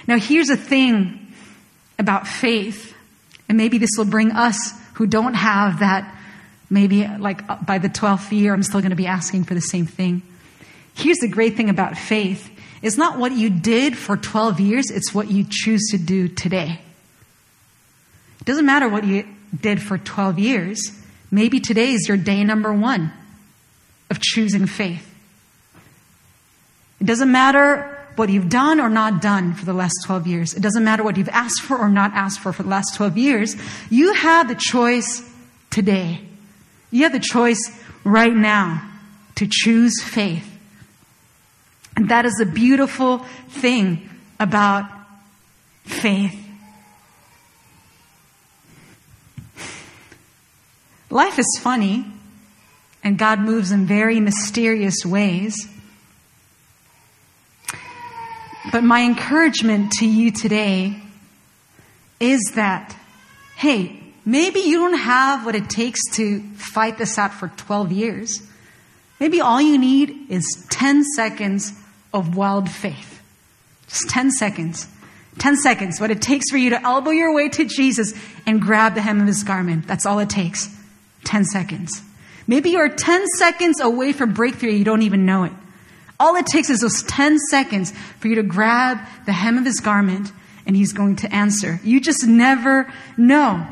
[0.05, 1.33] Now, here's a thing
[1.97, 2.93] about faith,
[3.49, 6.13] and maybe this will bring us who don't have that,
[6.69, 9.61] maybe like uh, by the 12th year, I'm still going to be asking for the
[9.61, 10.21] same thing.
[10.93, 12.49] Here's the great thing about faith
[12.81, 16.79] it's not what you did for 12 years, it's what you choose to do today.
[18.39, 19.25] It doesn't matter what you
[19.59, 20.91] did for 12 years.
[21.31, 23.11] Maybe today is your day number one
[24.09, 25.11] of choosing faith.
[27.01, 30.53] It doesn't matter what you've done or not done for the last 12 years.
[30.53, 33.17] It doesn't matter what you've asked for or not asked for for the last 12
[33.17, 33.55] years.
[33.89, 35.27] You have the choice
[35.69, 36.21] today.
[36.91, 37.71] You have the choice
[38.03, 38.89] right now
[39.35, 40.51] to choose faith.
[41.95, 44.89] And that is the beautiful thing about
[45.83, 46.35] faith.
[51.09, 52.05] Life is funny,
[53.03, 55.55] and God moves in very mysterious ways.
[58.71, 60.99] But my encouragement to you today
[62.19, 62.95] is that,
[63.55, 68.41] hey, maybe you don't have what it takes to fight this out for 12 years.
[69.19, 71.73] Maybe all you need is 10 seconds
[72.13, 73.21] of wild faith.
[73.87, 74.87] Just 10 seconds.
[75.39, 78.13] 10 seconds, what it takes for you to elbow your way to Jesus
[78.45, 79.85] and grab the hem of his garment.
[79.85, 80.73] That's all it takes.
[81.25, 82.01] 10 seconds.
[82.47, 85.51] Maybe you're 10 seconds away from breakthrough, you don't even know it.
[86.19, 89.79] All it takes is those 10 seconds for you to grab the hem of his
[89.79, 90.31] garment
[90.65, 91.79] and he's going to answer.
[91.83, 93.67] You just never know.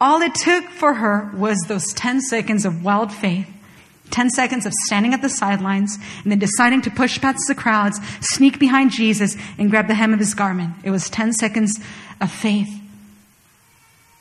[0.00, 3.48] All it took for her was those 10 seconds of wild faith,
[4.10, 7.98] 10 seconds of standing at the sidelines, and then deciding to push past the crowds,
[8.20, 10.74] sneak behind Jesus, and grab the hem of his garment.
[10.84, 11.80] It was 10 seconds
[12.20, 12.70] of faith.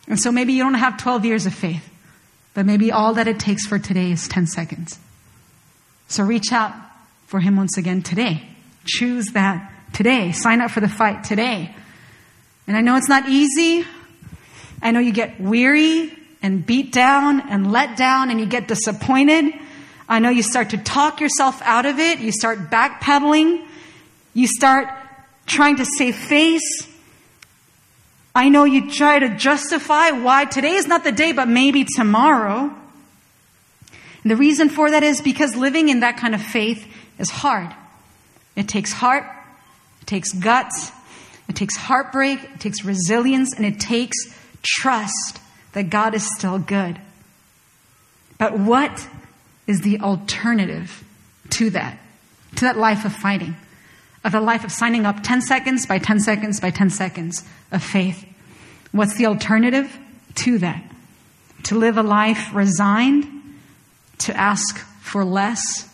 [0.07, 1.89] And so maybe you don't have 12 years of faith,
[2.53, 4.99] but maybe all that it takes for today is 10 seconds.
[6.13, 6.75] So reach out
[7.25, 8.43] for him once again today.
[8.85, 10.31] Choose that today.
[10.31, 11.73] Sign up for the fight today.
[12.67, 13.83] And I know it's not easy.
[14.79, 19.55] I know you get weary and beat down and let down and you get disappointed.
[20.07, 22.19] I know you start to talk yourself out of it.
[22.19, 23.65] You start backpedaling.
[24.35, 24.89] You start
[25.47, 26.87] trying to save face.
[28.35, 32.71] I know you try to justify why today is not the day, but maybe tomorrow.
[34.23, 36.87] And the reason for that is because living in that kind of faith
[37.19, 37.73] is hard.
[38.55, 39.25] It takes heart,
[40.01, 40.91] it takes guts,
[41.49, 44.15] it takes heartbreak, it takes resilience, and it takes
[44.61, 45.39] trust
[45.73, 46.99] that God is still good.
[48.37, 49.07] But what
[49.67, 51.03] is the alternative
[51.51, 51.97] to that?
[52.55, 53.55] To that life of fighting?
[54.23, 57.83] Of a life of signing up 10 seconds by 10 seconds by 10 seconds of
[57.83, 58.25] faith.
[58.91, 59.97] What's the alternative
[60.35, 60.83] to that?
[61.63, 63.27] To live a life resigned,
[64.19, 65.89] to ask for less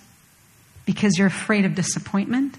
[0.85, 2.55] because you're afraid of disappointment,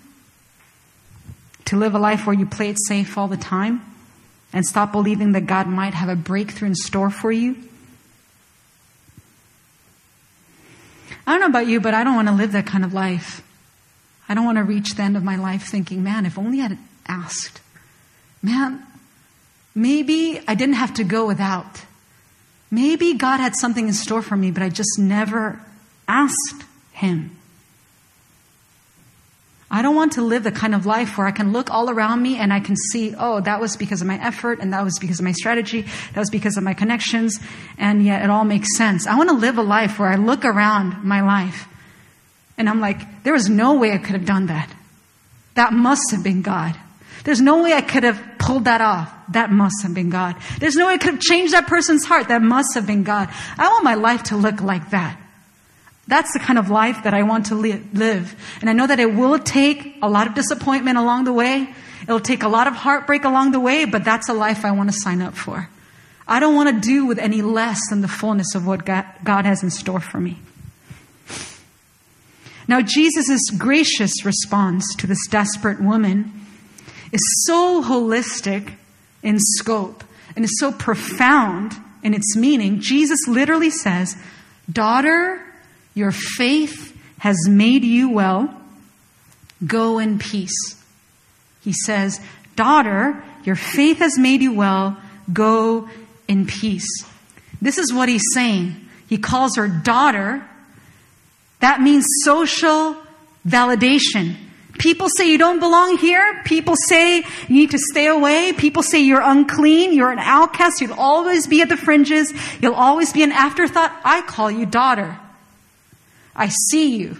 [1.65, 3.83] to live a life where you play it safe all the time
[4.53, 7.57] and stop believing that God might have a breakthrough in store for you.
[11.27, 13.43] I don't know about you, but I don't want to live that kind of life.
[14.29, 16.79] I don't want to reach the end of my life thinking, man, if only I'd
[17.07, 17.61] asked.
[18.43, 18.85] Man,
[19.75, 21.85] maybe I didn't have to go without.
[22.71, 25.61] Maybe God had something in store for me, but I just never
[26.07, 27.37] asked Him.
[29.73, 32.23] I don't want to live the kind of life where I can look all around
[32.23, 34.99] me and I can see, oh, that was because of my effort and that was
[34.99, 37.39] because of my strategy, that was because of my connections,
[37.79, 39.07] and yet it all makes sense.
[39.07, 41.69] I want to live a life where I look around my life
[42.59, 44.75] and I'm like, there was no way I could have done that.
[45.55, 46.75] That must have been God.
[47.25, 49.13] There's no way I could have pulled that off.
[49.33, 50.37] That must have been God.
[50.59, 52.29] There's no way I could have changed that person's heart.
[52.29, 53.29] That must have been God.
[53.59, 55.21] I want my life to look like that.
[56.09, 58.35] That's the kind of life that I want to live.
[58.61, 61.73] And I know that it will take a lot of disappointment along the way.
[62.03, 64.91] It'll take a lot of heartbreak along the way, but that's a life I want
[64.91, 65.69] to sign up for.
[66.27, 69.63] I don't want to do with any less than the fullness of what God has
[69.63, 70.39] in store for me.
[72.67, 76.33] Now, Jesus' gracious response to this desperate woman
[77.13, 78.75] is so holistic
[79.23, 80.05] in scope
[80.37, 82.81] and is so profound in its meaning.
[82.81, 84.17] Jesus literally says,
[84.71, 85.41] Daughter,
[85.95, 88.55] your faith has made you well.
[89.67, 90.83] Go in peace.
[91.63, 92.21] He says,
[92.57, 94.97] Daughter, your faith has made you well.
[95.33, 95.89] Go
[96.29, 96.89] in peace.
[97.61, 98.89] This is what he's saying.
[99.09, 100.47] He calls her daughter.
[101.61, 102.97] That means social
[103.47, 104.37] validation.
[104.81, 106.41] People say you don't belong here.
[106.47, 108.55] People say you need to stay away.
[108.55, 109.93] People say you're unclean.
[109.93, 110.81] You're an outcast.
[110.81, 112.33] You'll always be at the fringes.
[112.63, 113.95] You'll always be an afterthought.
[114.05, 115.19] I call you daughter.
[116.35, 117.19] I see you.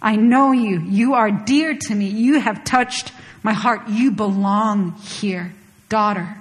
[0.00, 0.80] I know you.
[0.80, 2.06] You are dear to me.
[2.06, 3.88] You have touched my heart.
[3.90, 5.52] You belong here,
[5.90, 6.38] daughter.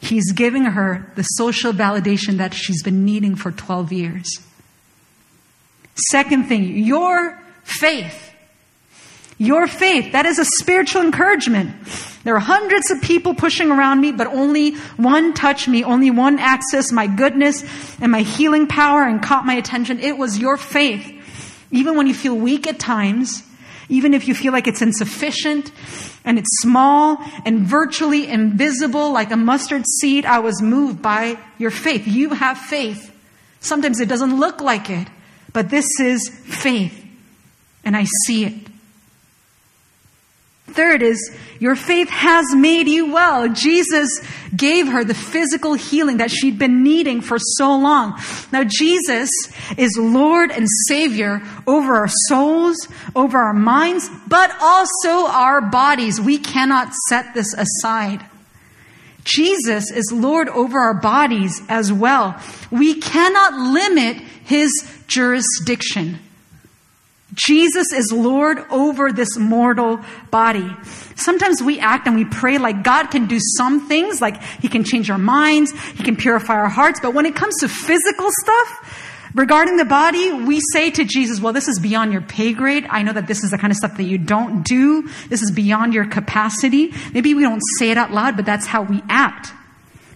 [0.00, 4.28] He's giving her the social validation that she's been needing for 12 years.
[5.96, 8.31] Second thing, your faith
[9.42, 11.74] Your faith, that is a spiritual encouragement.
[12.22, 16.38] There are hundreds of people pushing around me, but only one touched me, only one
[16.38, 17.64] accessed my goodness
[18.00, 19.98] and my healing power and caught my attention.
[19.98, 21.12] It was your faith.
[21.72, 23.42] Even when you feel weak at times,
[23.88, 25.72] even if you feel like it's insufficient
[26.24, 31.72] and it's small and virtually invisible like a mustard seed, I was moved by your
[31.72, 32.06] faith.
[32.06, 33.12] You have faith.
[33.58, 35.08] Sometimes it doesn't look like it,
[35.52, 37.04] but this is faith.
[37.82, 38.71] And I see it.
[40.74, 43.48] Third is, your faith has made you well.
[43.48, 44.20] Jesus
[44.56, 48.18] gave her the physical healing that she'd been needing for so long.
[48.50, 49.30] Now, Jesus
[49.76, 56.20] is Lord and Savior over our souls, over our minds, but also our bodies.
[56.20, 58.24] We cannot set this aside.
[59.24, 62.40] Jesus is Lord over our bodies as well.
[62.70, 64.70] We cannot limit His
[65.06, 66.18] jurisdiction.
[67.34, 70.70] Jesus is Lord over this mortal body.
[71.16, 74.84] Sometimes we act and we pray like God can do some things, like He can
[74.84, 79.30] change our minds, He can purify our hearts, but when it comes to physical stuff,
[79.34, 82.86] regarding the body, we say to Jesus, well, this is beyond your pay grade.
[82.90, 85.08] I know that this is the kind of stuff that you don't do.
[85.28, 86.92] This is beyond your capacity.
[87.14, 89.52] Maybe we don't say it out loud, but that's how we act.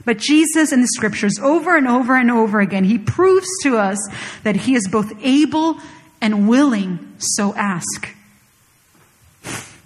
[0.04, 3.98] But Jesus in the scriptures, over and over and over again, He proves to us
[4.44, 5.80] that He is both able
[6.20, 8.08] and willing, so ask.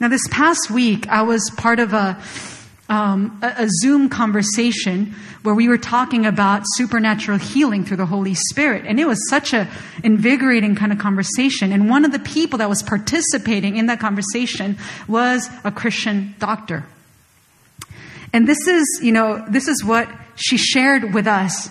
[0.00, 2.20] Now, this past week, I was part of a,
[2.88, 8.34] um, a, a Zoom conversation where we were talking about supernatural healing through the Holy
[8.34, 8.84] Spirit.
[8.86, 9.68] And it was such a
[10.04, 11.72] invigorating kind of conversation.
[11.72, 14.78] And one of the people that was participating in that conversation
[15.08, 16.84] was a Christian doctor.
[18.32, 21.68] And this is, you know, this is what she shared with us.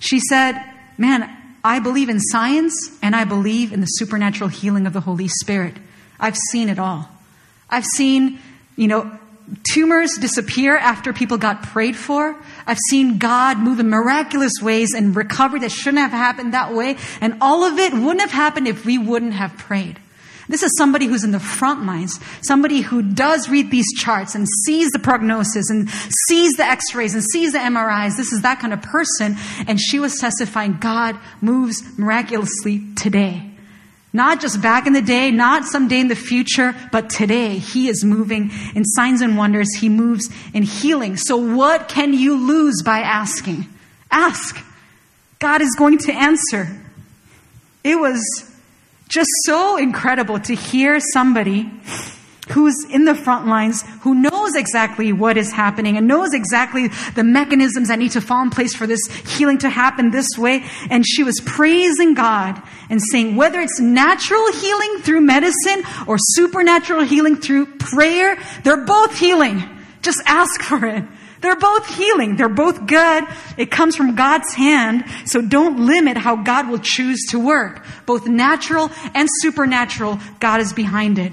[0.00, 0.60] She said,
[0.96, 1.37] man,
[1.68, 5.74] I believe in science and I believe in the supernatural healing of the Holy Spirit.
[6.18, 7.10] I've seen it all.
[7.68, 8.38] I've seen,
[8.74, 9.10] you know,
[9.70, 12.34] tumors disappear after people got prayed for.
[12.66, 16.96] I've seen God move in miraculous ways and recovery that shouldn't have happened that way.
[17.20, 19.98] And all of it wouldn't have happened if we wouldn't have prayed.
[20.48, 24.46] This is somebody who's in the front lines, somebody who does read these charts and
[24.64, 25.90] sees the prognosis and
[26.26, 28.16] sees the x-rays and sees the MRIs.
[28.16, 29.36] This is that kind of person.
[29.66, 33.50] And she was testifying God moves miraculously today.
[34.10, 38.02] Not just back in the day, not someday in the future, but today He is
[38.02, 39.74] moving in signs and wonders.
[39.76, 41.18] He moves in healing.
[41.18, 43.66] So what can you lose by asking?
[44.10, 44.64] Ask.
[45.40, 46.68] God is going to answer.
[47.84, 48.22] It was
[49.08, 51.70] just so incredible to hear somebody
[52.50, 57.24] who's in the front lines, who knows exactly what is happening and knows exactly the
[57.24, 59.04] mechanisms that need to fall in place for this
[59.36, 60.64] healing to happen this way.
[60.90, 67.04] And she was praising God and saying, whether it's natural healing through medicine or supernatural
[67.04, 69.62] healing through prayer, they're both healing.
[70.02, 71.04] Just ask for it.
[71.40, 72.36] They're both healing.
[72.36, 73.24] They're both good.
[73.56, 75.04] It comes from God's hand.
[75.24, 77.84] So don't limit how God will choose to work.
[78.06, 81.32] Both natural and supernatural, God is behind it.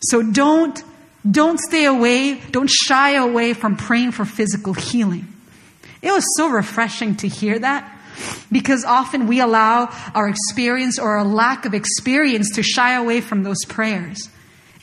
[0.00, 0.82] So don't,
[1.28, 2.40] don't stay away.
[2.50, 5.28] Don't shy away from praying for physical healing.
[6.02, 7.98] It was so refreshing to hear that
[8.50, 13.44] because often we allow our experience or a lack of experience to shy away from
[13.44, 14.28] those prayers.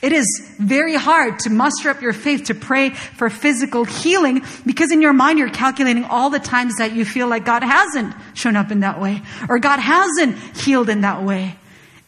[0.02, 4.92] It is very hard to muster up your faith to pray for physical healing because
[4.92, 8.56] in your mind you're calculating all the times that you feel like God hasn't shown
[8.56, 11.54] up in that way or God hasn't healed in that way.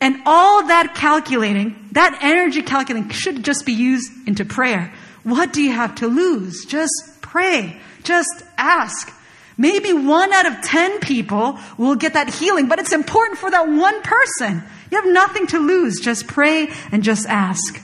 [0.00, 4.92] And all that calculating, that energy calculating should just be used into prayer.
[5.22, 6.64] What do you have to lose?
[6.64, 6.90] Just
[7.20, 7.78] pray.
[8.02, 9.12] Just ask.
[9.56, 13.68] Maybe one out of ten people will get that healing, but it's important for that
[13.68, 14.64] one person.
[14.92, 16.00] You have nothing to lose.
[16.00, 17.82] Just pray and just ask.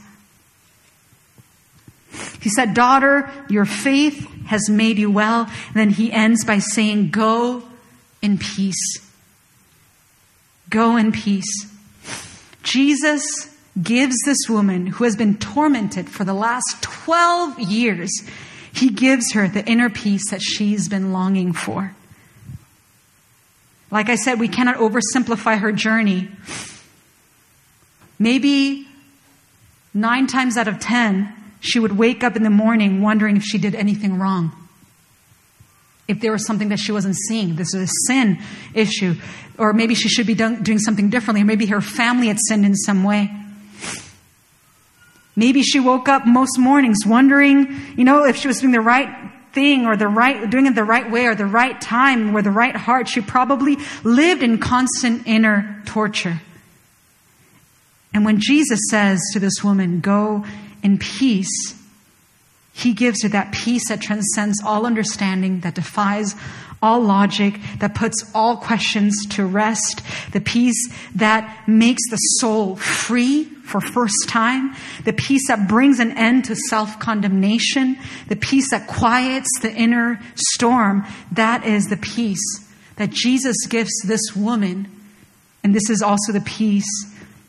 [2.43, 5.51] He said, Daughter, your faith has made you well.
[5.69, 7.63] And then he ends by saying, Go
[8.21, 9.01] in peace.
[10.69, 11.73] Go in peace.
[12.63, 18.11] Jesus gives this woman who has been tormented for the last 12 years,
[18.71, 21.95] he gives her the inner peace that she's been longing for.
[23.91, 26.29] Like I said, we cannot oversimplify her journey.
[28.19, 28.87] Maybe
[29.95, 33.59] nine times out of ten, she would wake up in the morning wondering if she
[33.59, 34.53] did anything wrong.
[36.07, 38.39] If there was something that she wasn't seeing, this is a sin
[38.75, 39.14] issue.
[39.59, 41.43] Or maybe she should be doing something differently.
[41.43, 43.31] Maybe her family had sinned in some way.
[45.37, 49.09] Maybe she woke up most mornings wondering, you know, if she was doing the right
[49.53, 52.51] thing or the right, doing it the right way or the right time or the
[52.51, 53.09] right heart.
[53.09, 56.41] She probably lived in constant inner torture.
[58.13, 60.45] And when Jesus says to this woman, Go
[60.83, 61.75] in peace,
[62.73, 66.35] he gives her that peace that transcends all understanding, that defies
[66.81, 70.01] all logic, that puts all questions to rest,
[70.33, 76.13] the peace that makes the soul free for first time, the peace that brings an
[76.13, 77.99] end to self-condemnation,
[78.29, 81.05] the peace that quiets the inner storm.
[81.33, 82.65] That is the peace
[82.97, 84.89] that Jesus gives this woman.
[85.65, 86.89] And this is also the peace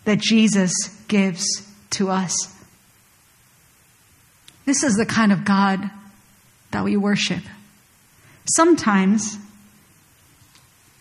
[0.10, 0.74] that Jesus
[1.08, 1.46] gives
[1.92, 2.52] to us.
[4.66, 5.92] This is the kind of God
[6.72, 7.44] that we worship.
[8.56, 9.38] Sometimes,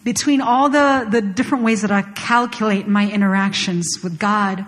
[0.05, 4.67] between all the, the different ways that I calculate my interactions with God,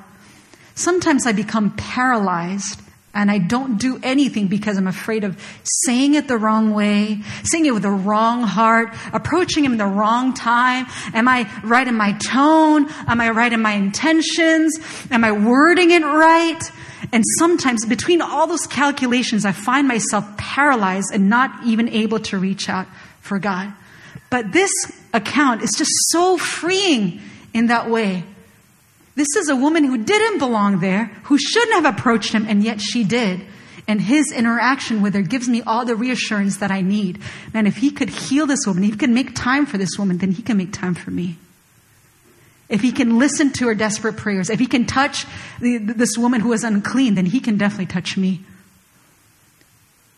[0.74, 2.80] sometimes I become paralyzed
[3.12, 5.36] and I don't do anything because I'm afraid of
[5.84, 10.32] saying it the wrong way, saying it with the wrong heart, approaching Him the wrong
[10.32, 10.86] time.
[11.12, 12.86] Am I right in my tone?
[13.08, 14.78] Am I right in my intentions?
[15.10, 16.60] Am I wording it right?
[17.12, 22.38] And sometimes between all those calculations, I find myself paralyzed and not even able to
[22.38, 22.86] reach out
[23.20, 23.72] for God.
[24.28, 24.70] But this
[25.12, 27.20] account is just so freeing
[27.52, 28.22] in that way.
[29.20, 32.80] This is a woman who didn't belong there, who shouldn't have approached him, and yet
[32.80, 33.44] she did.
[33.86, 37.20] And his interaction with her gives me all the reassurance that I need.
[37.52, 40.16] Man, if he could heal this woman, if he could make time for this woman,
[40.16, 41.36] then he can make time for me
[42.70, 45.26] if he can listen to her desperate prayers, if he can touch
[45.60, 48.40] the, this woman who is unclean, then he can definitely touch me.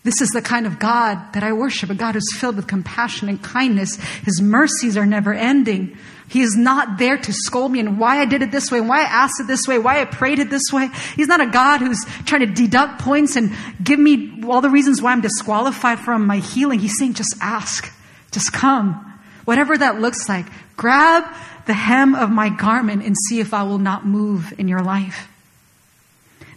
[0.05, 3.29] This is the kind of God that I worship, a God who's filled with compassion
[3.29, 3.97] and kindness.
[4.25, 5.97] His mercies are never ending.
[6.29, 8.89] He is not there to scold me and why I did it this way, and
[8.89, 10.89] why I asked it this way, why I prayed it this way.
[11.17, 13.53] He's not a God who's trying to deduct points and
[13.83, 16.79] give me all the reasons why I'm disqualified from my healing.
[16.79, 17.93] He's saying, just ask.
[18.31, 19.21] Just come.
[19.45, 20.47] Whatever that looks like.
[20.77, 21.25] Grab
[21.67, 25.29] the hem of my garment and see if I will not move in your life.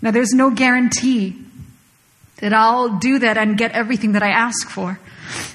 [0.01, 1.35] Now, there's no guarantee
[2.37, 4.99] that I'll do that and get everything that I ask for.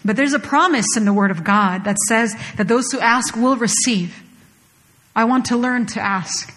[0.04, 3.36] But there's a promise in the Word of God that says that those who ask
[3.36, 4.22] will receive.
[5.14, 6.54] I want to learn to ask.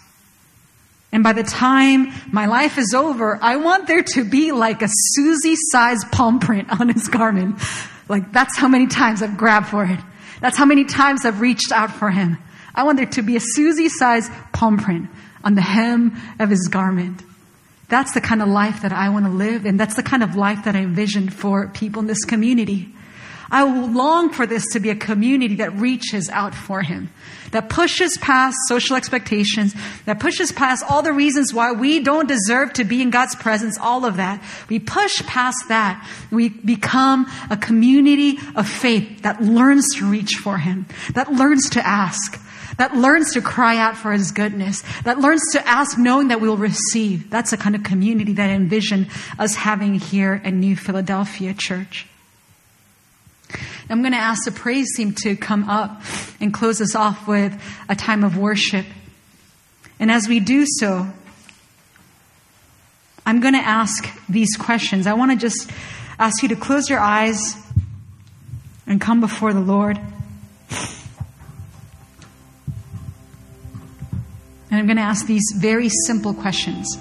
[1.12, 4.88] And by the time my life is over, I want there to be like a
[4.88, 7.60] Susie sized palm print on his garment.
[8.08, 10.00] Like that's how many times I've grabbed for it.
[10.40, 12.38] That's how many times I've reached out for him.
[12.74, 15.08] I want there to be a Susie sized palm print
[15.44, 17.22] on the hem of his garment.
[17.88, 20.36] That's the kind of life that I want to live, and that's the kind of
[20.36, 22.93] life that I envision for people in this community.
[23.54, 27.12] I long for this to be a community that reaches out for him,
[27.52, 29.76] that pushes past social expectations,
[30.06, 33.78] that pushes past all the reasons why we don't deserve to be in God's presence,
[33.78, 34.42] all of that.
[34.68, 36.04] We push past that.
[36.32, 41.86] We become a community of faith that learns to reach for him, that learns to
[41.86, 42.42] ask,
[42.78, 46.56] that learns to cry out for his goodness, that learns to ask knowing that we'll
[46.56, 47.30] receive.
[47.30, 49.06] That's the kind of community that I envision
[49.38, 52.08] us having here at New Philadelphia Church.
[53.90, 56.02] I'm going to ask the praise team to come up
[56.40, 58.86] and close us off with a time of worship.
[59.98, 61.06] And as we do so,
[63.26, 65.06] I'm going to ask these questions.
[65.06, 65.70] I want to just
[66.18, 67.56] ask you to close your eyes
[68.86, 69.98] and come before the Lord.
[74.70, 76.98] And I'm going to ask these very simple questions.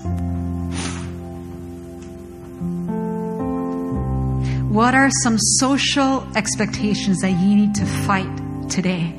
[4.74, 9.14] What are some social expectations that you need to fight today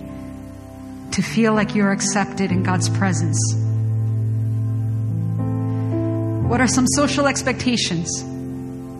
[1.12, 3.38] to feel like you're accepted in God's presence?
[6.48, 8.10] What are some social expectations?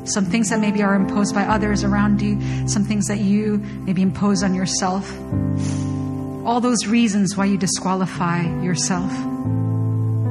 [0.05, 4.03] Some things that maybe are imposed by others around you, some things that you maybe
[4.03, 5.13] impose on yourself.
[6.47, 9.11] All those reasons why you disqualify yourself.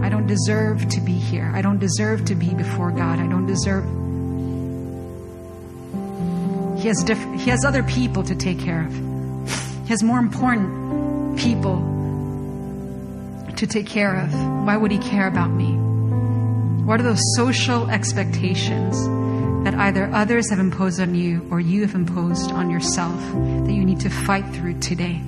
[0.01, 1.51] I don't deserve to be here.
[1.53, 3.19] I don't deserve to be before God.
[3.19, 4.02] I don't deserve.
[6.83, 8.93] He has, diff- he has other people to take care of.
[8.93, 11.77] He has more important people
[13.55, 14.33] to take care of.
[14.65, 15.77] Why would he care about me?
[16.83, 19.01] What are those social expectations
[19.63, 23.17] that either others have imposed on you or you have imposed on yourself
[23.65, 25.21] that you need to fight through today?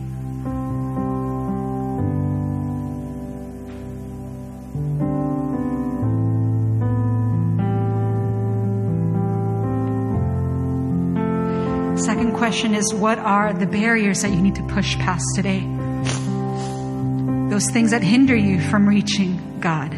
[12.56, 15.60] Question is what are the barriers that you need to push past today?
[17.50, 19.92] Those things that hinder you from reaching God.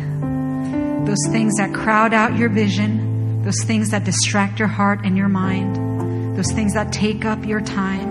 [1.05, 3.43] Those things that crowd out your vision.
[3.43, 6.35] Those things that distract your heart and your mind.
[6.35, 8.09] Those things that take up your time.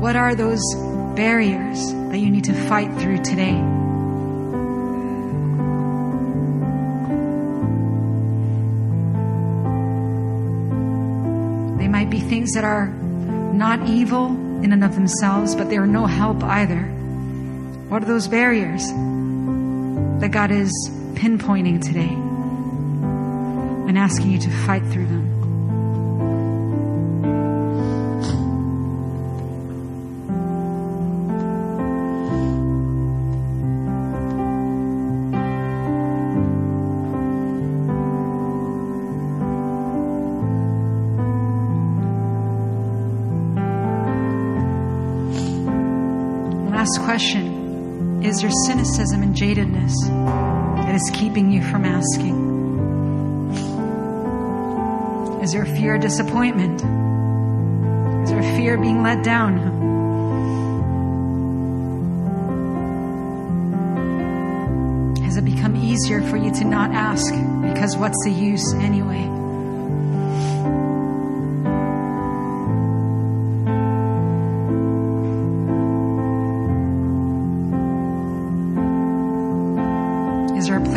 [0.00, 0.62] What are those
[1.14, 3.60] barriers that you need to fight through today?
[12.28, 14.26] Things that are not evil
[14.62, 16.82] in and of themselves, but they are no help either.
[17.88, 18.86] What are those barriers
[20.20, 20.72] that God is
[21.14, 22.08] pinpointing today
[23.88, 25.43] and asking you to fight through them?
[48.34, 49.94] Is there cynicism and jadedness
[50.78, 52.34] that is keeping you from asking?
[55.40, 56.82] Is there fear of disappointment?
[58.24, 59.58] Is there fear of being let down?
[65.22, 67.32] Has it become easier for you to not ask
[67.62, 69.43] because what's the use anyway?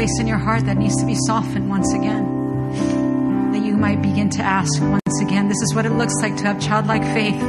[0.07, 3.51] Place in your heart that needs to be softened once again?
[3.51, 5.49] That you might begin to ask once again.
[5.49, 7.39] This is what it looks like to have childlike faith.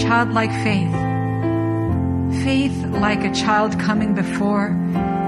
[0.00, 0.92] Childlike faith.
[2.44, 4.68] Faith like a child coming before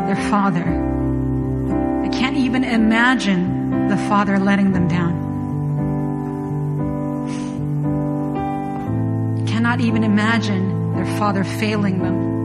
[0.07, 0.65] their father.
[2.03, 5.15] They can't even imagine the father letting them down.
[9.49, 12.36] Cannot even imagine their father failing them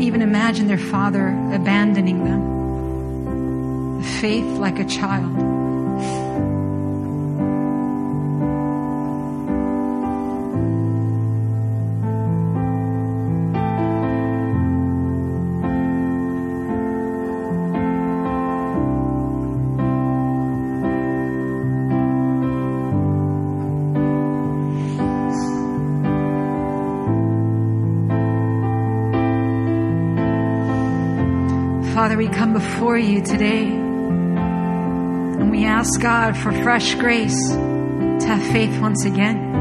[0.00, 4.02] can't even imagine their father abandoning them.
[4.02, 5.49] Faith like a child.
[32.40, 39.04] Come before you today and we ask God for fresh grace to have faith once
[39.04, 39.52] again.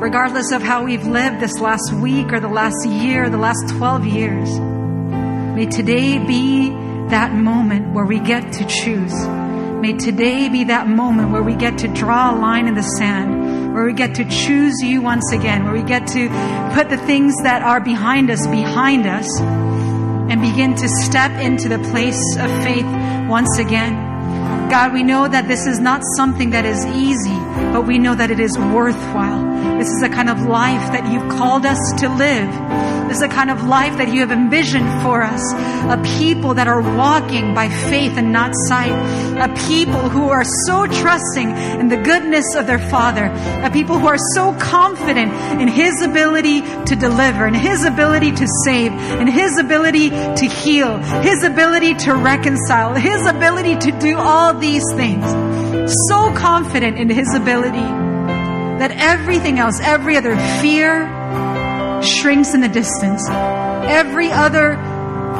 [0.00, 4.04] Regardless of how we've lived this last week or the last year, the last 12
[4.04, 4.58] years,
[5.54, 6.70] may today be
[7.10, 9.14] that moment where we get to choose.
[9.78, 13.72] May today be that moment where we get to draw a line in the sand,
[13.72, 16.28] where we get to choose you once again, where we get to
[16.74, 19.28] put the things that are behind us behind us
[20.28, 22.86] and begin to step into the place of faith
[23.28, 23.94] once again.
[24.68, 27.38] God, we know that this is not something that is easy,
[27.72, 29.55] but we know that it is worthwhile.
[29.78, 32.50] This is the kind of life that you've called us to live.
[33.08, 35.40] This is the kind of life that you have envisioned for us.
[35.54, 38.90] A people that are walking by faith and not sight.
[39.38, 43.26] A people who are so trusting in the goodness of their Father.
[43.64, 48.46] A people who are so confident in His ability to deliver, in His ability to
[48.64, 54.52] save, in His ability to heal, His ability to reconcile, His ability to do all
[54.54, 55.24] these things.
[56.08, 58.05] So confident in His ability
[58.78, 61.06] that everything else, every other fear,
[62.02, 63.28] shrinks in the distance.
[63.28, 64.76] Every other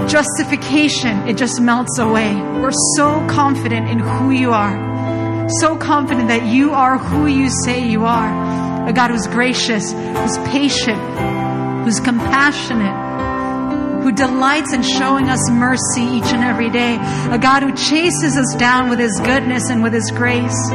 [0.09, 2.35] justification, it just melts away.
[2.35, 5.49] We're so confident in who you are.
[5.61, 8.89] So confident that you are who you say you are.
[8.89, 11.01] A God who's gracious, who's patient,
[11.85, 16.97] who's compassionate, who delights in showing us mercy each and every day.
[17.31, 20.71] A God who chases us down with his goodness and with his grace.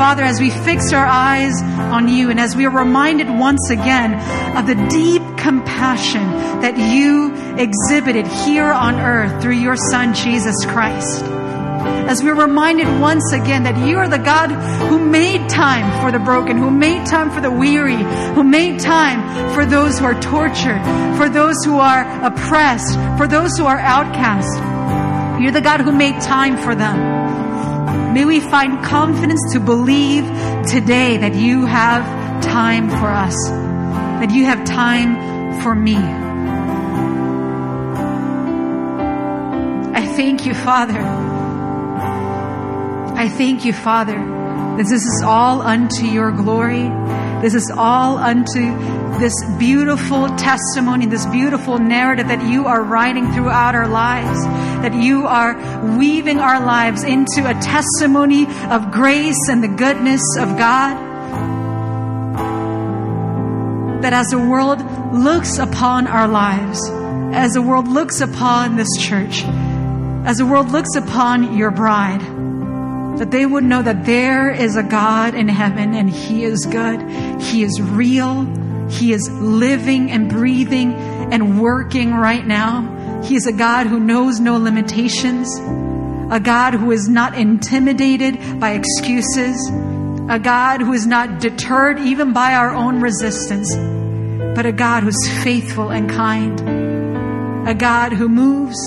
[0.00, 4.14] Father, as we fix our eyes on you and as we are reminded once again
[4.56, 6.22] of the deep compassion
[6.62, 11.22] that you exhibited here on earth through your Son, Jesus Christ.
[11.22, 14.48] As we're reminded once again that you are the God
[14.88, 18.02] who made time for the broken, who made time for the weary,
[18.34, 20.82] who made time for those who are tortured,
[21.18, 25.42] for those who are oppressed, for those who are outcast.
[25.42, 27.19] You're the God who made time for them.
[28.12, 30.24] May we find confidence to believe
[30.66, 32.02] today that you have
[32.42, 33.36] time for us,
[34.20, 35.96] that you have time for me.
[39.94, 41.00] I thank you, Father.
[43.16, 46.90] I thank you, Father, that this is all unto your glory.
[47.40, 48.60] This is all unto
[49.18, 54.44] this beautiful testimony, this beautiful narrative that you are writing throughout our lives,
[54.82, 55.54] that you are
[55.96, 60.96] weaving our lives into a testimony of grace and the goodness of God.
[64.02, 64.82] That as the world
[65.14, 66.78] looks upon our lives,
[67.32, 69.44] as the world looks upon this church,
[70.24, 72.39] as the world looks upon your bride,
[73.20, 77.02] that they would know that there is a God in heaven and He is good.
[77.38, 78.46] He is real.
[78.88, 83.20] He is living and breathing and working right now.
[83.22, 85.54] He is a God who knows no limitations,
[86.32, 89.68] a God who is not intimidated by excuses,
[90.30, 93.76] a God who is not deterred even by our own resistance,
[94.56, 98.78] but a God who's faithful and kind, a God who moves,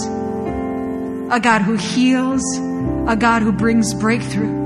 [1.33, 2.43] a God who heals,
[3.07, 4.61] a God who brings breakthrough.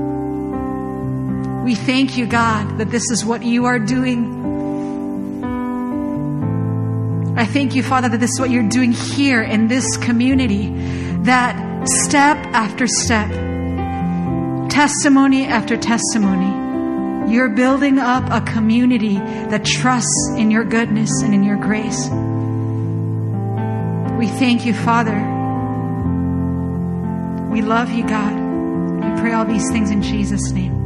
[1.64, 4.36] We thank you, God, that this is what you are doing.
[7.38, 10.68] I thank you, Father, that this is what you're doing here in this community.
[11.22, 13.30] That step after step,
[14.68, 21.44] testimony after testimony, you're building up a community that trusts in your goodness and in
[21.44, 22.10] your grace.
[24.18, 25.37] We thank you, Father.
[27.48, 28.34] We love you, God.
[28.34, 30.77] We pray all these things in Jesus' name.